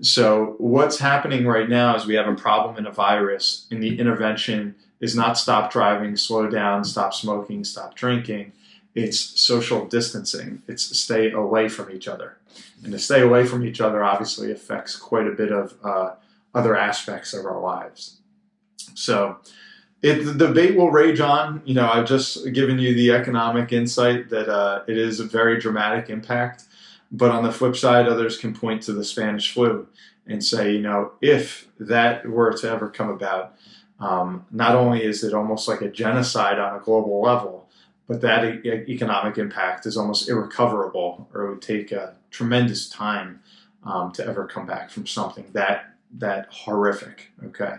So 0.00 0.54
what's 0.58 0.98
happening 0.98 1.46
right 1.46 1.68
now 1.68 1.96
is 1.96 2.06
we 2.06 2.14
have 2.14 2.28
a 2.28 2.34
problem 2.34 2.76
in 2.76 2.86
a 2.86 2.92
virus, 2.92 3.66
and 3.70 3.82
the 3.82 3.98
intervention 3.98 4.76
is 5.00 5.16
not 5.16 5.38
stop 5.38 5.72
driving, 5.72 6.16
slow 6.16 6.48
down, 6.48 6.84
stop 6.84 7.14
smoking, 7.14 7.64
stop 7.64 7.94
drinking. 7.94 8.52
It's 8.94 9.18
social 9.18 9.86
distancing. 9.86 10.62
It's 10.66 10.98
stay 10.98 11.30
away 11.30 11.68
from 11.68 11.90
each 11.90 12.08
other. 12.08 12.36
And 12.82 12.92
to 12.92 12.98
stay 12.98 13.20
away 13.20 13.46
from 13.46 13.64
each 13.64 13.80
other 13.80 14.02
obviously 14.02 14.50
affects 14.50 14.96
quite 14.96 15.26
a 15.26 15.32
bit 15.32 15.52
of 15.52 15.74
uh, 15.82 16.14
other 16.54 16.76
aspects 16.76 17.32
of 17.34 17.44
our 17.44 17.60
lives. 17.60 18.18
So 18.94 19.38
it, 20.02 20.24
the 20.24 20.34
debate 20.34 20.76
will 20.76 20.90
rage 20.90 21.20
on. 21.20 21.62
You 21.64 21.74
know, 21.74 21.88
I've 21.88 22.06
just 22.06 22.52
given 22.52 22.78
you 22.78 22.94
the 22.94 23.12
economic 23.12 23.72
insight 23.72 24.30
that 24.30 24.48
uh, 24.48 24.82
it 24.86 24.96
is 24.96 25.20
a 25.20 25.24
very 25.24 25.58
dramatic 25.58 26.10
impact. 26.10 26.64
But 27.10 27.30
on 27.30 27.42
the 27.42 27.52
flip 27.52 27.74
side, 27.74 28.06
others 28.06 28.36
can 28.36 28.54
point 28.54 28.82
to 28.82 28.92
the 28.92 29.04
Spanish 29.04 29.52
flu 29.52 29.88
and 30.26 30.44
say, 30.44 30.72
you 30.72 30.82
know, 30.82 31.12
if 31.22 31.68
that 31.80 32.28
were 32.28 32.52
to 32.52 32.70
ever 32.70 32.90
come 32.90 33.08
about, 33.08 33.54
um, 33.98 34.46
not 34.50 34.76
only 34.76 35.02
is 35.02 35.24
it 35.24 35.34
almost 35.34 35.66
like 35.66 35.80
a 35.80 35.90
genocide 35.90 36.58
on 36.58 36.76
a 36.76 36.80
global 36.80 37.20
level, 37.22 37.68
but 38.06 38.20
that 38.20 38.44
e- 38.44 38.84
economic 38.88 39.38
impact 39.38 39.86
is 39.86 39.96
almost 39.96 40.28
irrecoverable, 40.28 41.28
or 41.32 41.46
it 41.46 41.50
would 41.50 41.62
take 41.62 41.92
a 41.92 42.14
tremendous 42.30 42.88
time 42.88 43.40
um, 43.84 44.12
to 44.12 44.24
ever 44.24 44.46
come 44.46 44.66
back 44.66 44.90
from 44.90 45.06
something 45.06 45.46
that 45.52 45.94
that 46.16 46.48
horrific. 46.50 47.30
Okay. 47.46 47.76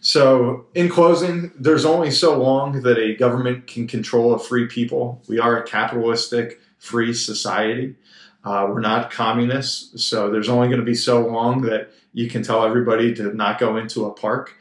So, 0.00 0.66
in 0.74 0.88
closing, 0.88 1.52
there's 1.58 1.84
only 1.84 2.10
so 2.10 2.40
long 2.40 2.82
that 2.82 2.98
a 2.98 3.14
government 3.14 3.66
can 3.66 3.86
control 3.86 4.34
a 4.34 4.38
free 4.38 4.66
people. 4.66 5.22
We 5.28 5.38
are 5.38 5.62
a 5.62 5.66
capitalistic, 5.66 6.60
free 6.78 7.12
society. 7.12 7.96
Uh, 8.44 8.66
we're 8.68 8.80
not 8.80 9.10
communists, 9.10 10.04
so 10.04 10.30
there's 10.30 10.48
only 10.48 10.68
going 10.68 10.80
to 10.80 10.86
be 10.86 10.94
so 10.94 11.26
long 11.26 11.62
that 11.62 11.90
you 12.12 12.28
can 12.28 12.42
tell 12.42 12.64
everybody 12.64 13.14
to 13.14 13.34
not 13.34 13.58
go 13.58 13.76
into 13.76 14.06
a 14.06 14.12
park. 14.12 14.54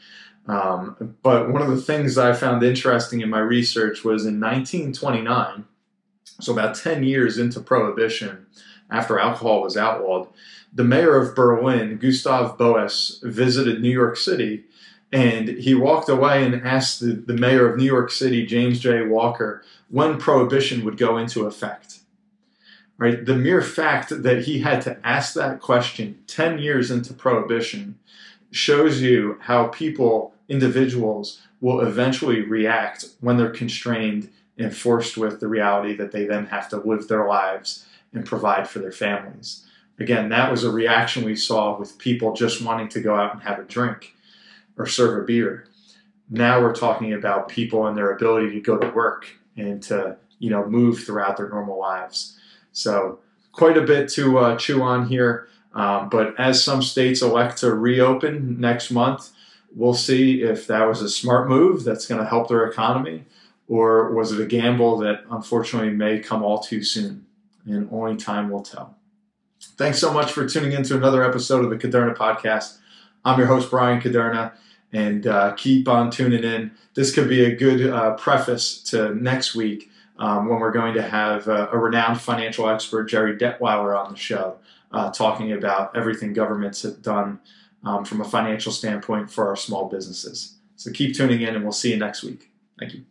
Um, 0.48 1.16
but 1.24 1.52
one 1.52 1.62
of 1.62 1.70
the 1.70 1.82
things 1.82 2.18
I 2.18 2.34
found 2.34 2.64
interesting 2.64 3.22
in 3.22 3.30
my 3.30 3.40
research 3.40 4.04
was 4.04 4.26
in 4.26 4.40
1929, 4.40 5.66
so 6.40 6.54
about 6.54 6.76
10 6.76 7.04
years 7.04 7.38
into 7.38 7.60
Prohibition, 7.60 8.48
after 8.90 9.20
alcohol 9.20 9.62
was 9.62 9.78
outlawed, 9.78 10.28
the 10.74 10.84
mayor 10.84 11.16
of 11.16 11.36
Berlin, 11.36 11.98
Gustav 11.98 12.58
Boas, 12.58 13.20
visited 13.24 13.82
New 13.82 13.92
York 13.92 14.18
City 14.18 14.66
and 15.12 15.48
he 15.48 15.74
walked 15.74 16.10
away 16.10 16.46
and 16.46 16.68
asked 16.68 17.00
the, 17.00 17.14
the 17.14 17.34
mayor 17.34 17.70
of 17.70 17.78
New 17.78 17.86
York 17.86 18.12
City, 18.12 18.46
James 18.46 18.80
J. 18.80 19.04
Walker, 19.04 19.64
when 19.90 20.18
prohibition 20.18 20.84
would 20.84 20.98
go 20.98 21.18
into 21.18 21.46
effect. 21.46 22.00
Right? 22.98 23.26
The 23.26 23.36
mere 23.36 23.62
fact 23.62 24.24
that 24.24 24.44
he 24.44 24.60
had 24.60 24.82
to 24.82 24.98
ask 25.08 25.34
that 25.36 25.62
question 25.62 26.20
10 26.28 26.60
years 26.60 26.92
into 26.92 27.14
prohibition 27.14 28.00
shows 28.52 29.02
you 29.02 29.38
how 29.42 29.68
people, 29.68 30.34
individuals, 30.50 31.42
will 31.62 31.82
eventually 31.82 32.42
react 32.42 33.06
when 33.22 33.38
they're 33.38 33.50
constrained 33.50 34.30
and 34.58 34.76
forced 34.76 35.16
with 35.16 35.40
the 35.40 35.48
reality 35.48 35.96
that 35.96 36.12
they 36.12 36.26
then 36.26 36.48
have 36.48 36.68
to 36.70 36.78
live 36.78 37.08
their 37.08 37.28
lives 37.28 37.86
and 38.18 38.26
provide 38.26 38.68
for 38.68 38.80
their 38.80 38.92
families. 38.92 39.66
Again, 40.00 40.30
that 40.30 40.52
was 40.52 40.64
a 40.64 40.72
reaction 40.72 41.24
we 41.24 41.36
saw 41.36 41.78
with 41.78 41.98
people 41.98 42.34
just 42.34 42.62
wanting 42.62 42.90
to 42.90 43.02
go 43.02 43.16
out 43.16 43.34
and 43.34 43.44
have 43.44 43.60
a 43.60 43.64
drink 43.64 44.16
or 44.78 44.86
serve 44.86 45.24
a 45.24 45.26
beer. 45.26 45.66
Now 46.30 46.62
we're 46.62 46.76
talking 46.76 47.14
about 47.14 47.48
people 47.48 47.88
and 47.88 47.96
their 47.96 48.12
ability 48.12 48.52
to 48.52 48.60
go 48.60 48.78
to 48.78 48.90
work 48.90 49.28
and 49.56 49.82
to 49.84 50.18
you 50.40 50.50
know 50.50 50.66
move 50.68 51.04
throughout 51.04 51.38
their 51.38 51.50
normal 51.50 51.80
lives. 51.80 52.38
So 52.74 53.20
quite 53.52 53.78
a 53.78 53.82
bit 53.82 54.10
to 54.10 54.38
uh, 54.40 54.58
chew 54.58 54.82
on 54.82 55.08
here. 55.08 55.48
Um, 55.74 56.10
but 56.10 56.40
as 56.40 56.64
some 56.64 56.82
states 56.82 57.22
elect 57.22 57.60
to 57.60 57.74
reopen 57.74 58.60
next 58.60 58.90
month, 58.90 59.30
we'll 59.76 59.94
see 59.94 60.42
if 60.42 60.66
that 60.68 60.88
was 60.88 61.02
a 61.02 61.10
smart 61.10 61.50
move 61.50 61.84
that's 61.84 62.08
going 62.08 62.22
to 62.22 62.28
help 62.28 62.48
their 62.48 62.66
economy, 62.66 63.26
or 63.68 64.12
was 64.12 64.32
it 64.32 64.42
a 64.42 64.46
gamble 64.46 64.98
that 64.98 65.24
unfortunately 65.30 65.92
may 65.92 66.20
come 66.20 66.44
all 66.44 66.60
too 66.60 66.84
soon, 66.84 67.27
and 67.68 67.90
only 67.92 68.16
time 68.16 68.50
will 68.50 68.62
tell. 68.62 68.96
Thanks 69.78 70.00
so 70.00 70.14
much 70.14 70.32
for 70.32 70.48
tuning 70.48 70.72
in 70.72 70.84
to 70.84 70.96
another 70.96 71.24
episode 71.24 71.64
of 71.64 71.70
the 71.70 71.78
Caderna 71.78 72.16
Podcast. 72.16 72.78
I'm 73.26 73.38
your 73.38 73.48
host, 73.48 73.70
Brian 73.70 74.02
Caderna 74.02 74.54
and 74.94 75.28
uh, 75.28 75.54
keep 75.54 75.88
on 75.88 76.10
tuning 76.10 76.44
in. 76.44 76.72
This 76.94 77.14
could 77.14 77.30
be 77.30 77.46
a 77.46 77.56
good 77.56 77.90
uh, 77.90 78.16
preface 78.16 78.82
to 78.84 79.14
next 79.16 79.56
week 79.56 79.90
um, 80.18 80.48
when 80.48 80.60
we're 80.60 80.72
going 80.72 80.94
to 80.96 81.02
have 81.02 81.48
uh, 81.48 81.68
a 81.72 81.78
renowned 81.78 82.22
financial 82.22 82.70
expert, 82.70 83.06
Jerry 83.06 83.38
Detweiler, 83.38 83.98
on 83.98 84.12
the 84.12 84.18
show, 84.18 84.58
uh, 84.92 85.12
talking 85.12 85.52
about 85.52 85.96
everything 85.96 86.34
governments 86.34 86.82
have 86.84 87.02
done 87.02 87.40
um, 87.84 88.04
from 88.06 88.22
a 88.22 88.26
financial 88.26 88.72
standpoint 88.72 89.30
for 89.30 89.48
our 89.48 89.56
small 89.56 89.88
businesses. 89.88 90.56
So 90.76 90.92
keep 90.92 91.16
tuning 91.16 91.42
in, 91.42 91.56
and 91.56 91.64
we'll 91.64 91.74
see 91.74 91.92
you 91.92 91.98
next 91.98 92.24
week. 92.24 92.50
Thank 92.80 92.94
you. 92.94 93.06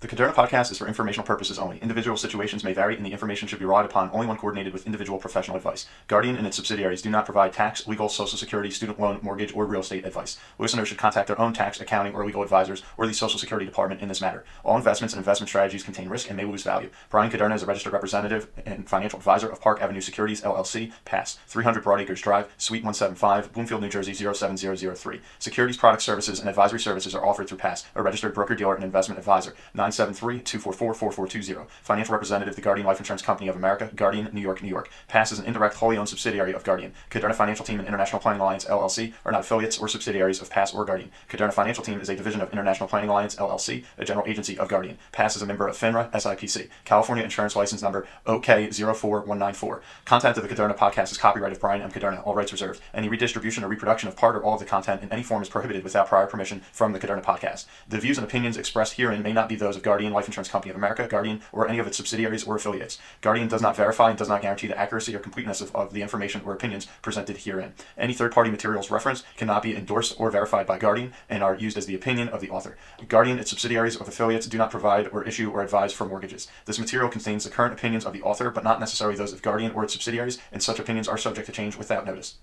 The 0.00 0.08
Caderna 0.08 0.32
podcast 0.32 0.72
is 0.72 0.78
for 0.78 0.88
informational 0.88 1.26
purposes 1.26 1.58
only. 1.58 1.76
Individual 1.80 2.16
situations 2.16 2.64
may 2.64 2.72
vary, 2.72 2.96
and 2.96 3.04
the 3.04 3.12
information 3.12 3.46
should 3.46 3.58
be 3.58 3.66
relied 3.66 3.84
upon 3.84 4.08
only 4.14 4.26
when 4.26 4.38
coordinated 4.38 4.72
with 4.72 4.86
individual 4.86 5.18
professional 5.18 5.58
advice. 5.58 5.84
Guardian 6.06 6.36
and 6.36 6.46
its 6.46 6.56
subsidiaries 6.56 7.02
do 7.02 7.10
not 7.10 7.26
provide 7.26 7.52
tax, 7.52 7.86
legal, 7.86 8.08
social 8.08 8.38
security, 8.38 8.70
student 8.70 8.98
loan, 8.98 9.18
mortgage, 9.20 9.54
or 9.54 9.66
real 9.66 9.82
estate 9.82 10.06
advice. 10.06 10.38
Listeners 10.58 10.88
should 10.88 10.96
contact 10.96 11.26
their 11.26 11.38
own 11.38 11.52
tax, 11.52 11.82
accounting, 11.82 12.14
or 12.14 12.24
legal 12.24 12.42
advisors 12.42 12.82
or 12.96 13.06
the 13.06 13.12
Social 13.12 13.38
Security 13.38 13.66
Department 13.66 14.00
in 14.00 14.08
this 14.08 14.22
matter. 14.22 14.42
All 14.64 14.78
investments 14.78 15.12
and 15.12 15.18
investment 15.18 15.50
strategies 15.50 15.82
contain 15.82 16.08
risk 16.08 16.28
and 16.28 16.36
may 16.38 16.46
lose 16.46 16.62
value. 16.62 16.88
Brian 17.10 17.30
Caderna 17.30 17.54
is 17.54 17.62
a 17.62 17.66
registered 17.66 17.92
representative 17.92 18.46
and 18.64 18.88
financial 18.88 19.18
advisor 19.18 19.50
of 19.50 19.60
Park 19.60 19.82
Avenue 19.82 20.00
Securities, 20.00 20.40
LLC, 20.40 20.92
Pass, 21.04 21.38
300 21.46 21.84
Broadacres 21.84 22.22
Drive, 22.22 22.50
Suite 22.56 22.82
175, 22.82 23.52
Bloomfield, 23.52 23.82
New 23.82 23.90
Jersey 23.90 24.14
07003. 24.14 25.20
Securities, 25.38 25.76
product 25.76 26.02
services, 26.02 26.40
and 26.40 26.48
advisory 26.48 26.80
services 26.80 27.14
are 27.14 27.26
offered 27.26 27.48
through 27.48 27.58
Pass, 27.58 27.84
a 27.94 28.02
registered 28.02 28.32
broker 28.32 28.54
dealer 28.54 28.74
and 28.74 28.82
investment 28.82 29.18
advisor. 29.18 29.50
973 29.74 29.89
244 29.96 30.94
Financial 31.82 32.12
representative, 32.12 32.56
the 32.56 32.62
Guardian 32.62 32.86
Life 32.86 32.98
Insurance 32.98 33.22
Company 33.22 33.48
of 33.48 33.56
America, 33.56 33.90
Guardian, 33.94 34.28
New 34.32 34.40
York, 34.40 34.62
New 34.62 34.68
York. 34.68 34.90
Pass 35.08 35.32
is 35.32 35.38
an 35.38 35.46
indirect, 35.46 35.76
wholly 35.76 35.96
owned 35.96 36.08
subsidiary 36.08 36.52
of 36.52 36.64
Guardian. 36.64 36.92
Caderna 37.10 37.34
Financial 37.34 37.64
Team 37.64 37.78
and 37.78 37.88
International 37.88 38.20
Planning 38.20 38.40
Alliance, 38.40 38.64
LLC, 38.64 39.12
are 39.24 39.32
not 39.32 39.40
affiliates 39.40 39.78
or 39.78 39.88
subsidiaries 39.88 40.40
of 40.40 40.50
Pass 40.50 40.74
or 40.74 40.84
Guardian. 40.84 41.10
Caderna 41.28 41.52
Financial 41.52 41.84
Team 41.84 42.00
is 42.00 42.08
a 42.08 42.16
division 42.16 42.40
of 42.40 42.52
International 42.52 42.88
Planning 42.88 43.10
Alliance, 43.10 43.36
LLC, 43.36 43.84
a 43.98 44.04
general 44.04 44.26
agency 44.26 44.58
of 44.58 44.68
Guardian. 44.68 44.98
Pass 45.12 45.36
is 45.36 45.42
a 45.42 45.46
member 45.46 45.66
of 45.68 45.76
FINRA, 45.76 46.10
SIPC. 46.12 46.68
California 46.84 47.24
Insurance 47.24 47.56
License 47.56 47.82
Number 47.82 48.06
OK04194. 48.26 49.80
Content 50.04 50.36
of 50.36 50.42
the 50.42 50.54
Caderna 50.54 50.76
podcast 50.76 51.12
is 51.12 51.18
copyright 51.18 51.52
of 51.52 51.60
Brian 51.60 51.82
M. 51.82 51.90
Caderna, 51.90 52.26
all 52.26 52.34
rights 52.34 52.52
reserved. 52.52 52.80
Any 52.94 53.08
redistribution 53.08 53.64
or 53.64 53.68
reproduction 53.68 54.08
of 54.08 54.16
part 54.16 54.36
or 54.36 54.42
all 54.42 54.54
of 54.54 54.60
the 54.60 54.66
content 54.66 55.02
in 55.02 55.12
any 55.12 55.22
form 55.22 55.42
is 55.42 55.48
prohibited 55.48 55.84
without 55.84 56.08
prior 56.08 56.26
permission 56.26 56.62
from 56.72 56.92
the 56.92 56.98
Caderna 56.98 57.22
podcast. 57.22 57.66
The 57.88 57.98
views 57.98 58.18
and 58.18 58.26
opinions 58.26 58.56
expressed 58.56 58.94
herein 58.94 59.22
may 59.22 59.32
not 59.32 59.48
be 59.48 59.56
those 59.56 59.76
of 59.76 59.79
Guardian 59.82 60.12
Life 60.12 60.26
Insurance 60.26 60.48
Company 60.48 60.70
of 60.70 60.76
America, 60.76 61.06
Guardian, 61.08 61.42
or 61.52 61.68
any 61.68 61.78
of 61.78 61.86
its 61.86 61.96
subsidiaries 61.96 62.44
or 62.44 62.56
affiliates. 62.56 62.98
Guardian 63.20 63.48
does 63.48 63.62
not 63.62 63.76
verify 63.76 64.10
and 64.10 64.18
does 64.18 64.28
not 64.28 64.42
guarantee 64.42 64.66
the 64.66 64.78
accuracy 64.78 65.14
or 65.14 65.18
completeness 65.18 65.60
of, 65.60 65.74
of 65.74 65.92
the 65.92 66.02
information 66.02 66.42
or 66.44 66.52
opinions 66.52 66.86
presented 67.02 67.38
herein. 67.38 67.74
Any 67.96 68.12
third 68.12 68.32
party 68.32 68.50
materials 68.50 68.90
referenced 68.90 69.24
cannot 69.36 69.62
be 69.62 69.76
endorsed 69.76 70.18
or 70.18 70.30
verified 70.30 70.66
by 70.66 70.78
Guardian 70.78 71.12
and 71.28 71.42
are 71.42 71.54
used 71.54 71.76
as 71.76 71.86
the 71.86 71.94
opinion 71.94 72.28
of 72.28 72.40
the 72.40 72.50
author. 72.50 72.76
Guardian, 73.08 73.38
its 73.38 73.50
subsidiaries, 73.50 73.96
or 73.96 74.06
affiliates 74.06 74.46
do 74.46 74.58
not 74.58 74.70
provide 74.70 75.08
or 75.08 75.24
issue 75.24 75.50
or 75.50 75.62
advise 75.62 75.92
for 75.92 76.04
mortgages. 76.04 76.48
This 76.64 76.78
material 76.78 77.08
contains 77.08 77.44
the 77.44 77.50
current 77.50 77.74
opinions 77.74 78.04
of 78.04 78.12
the 78.12 78.22
author, 78.22 78.50
but 78.50 78.64
not 78.64 78.80
necessarily 78.80 79.16
those 79.16 79.32
of 79.32 79.42
Guardian 79.42 79.72
or 79.72 79.84
its 79.84 79.92
subsidiaries, 79.92 80.38
and 80.52 80.62
such 80.62 80.78
opinions 80.78 81.08
are 81.08 81.18
subject 81.18 81.46
to 81.46 81.52
change 81.52 81.76
without 81.76 82.06
notice. 82.06 82.36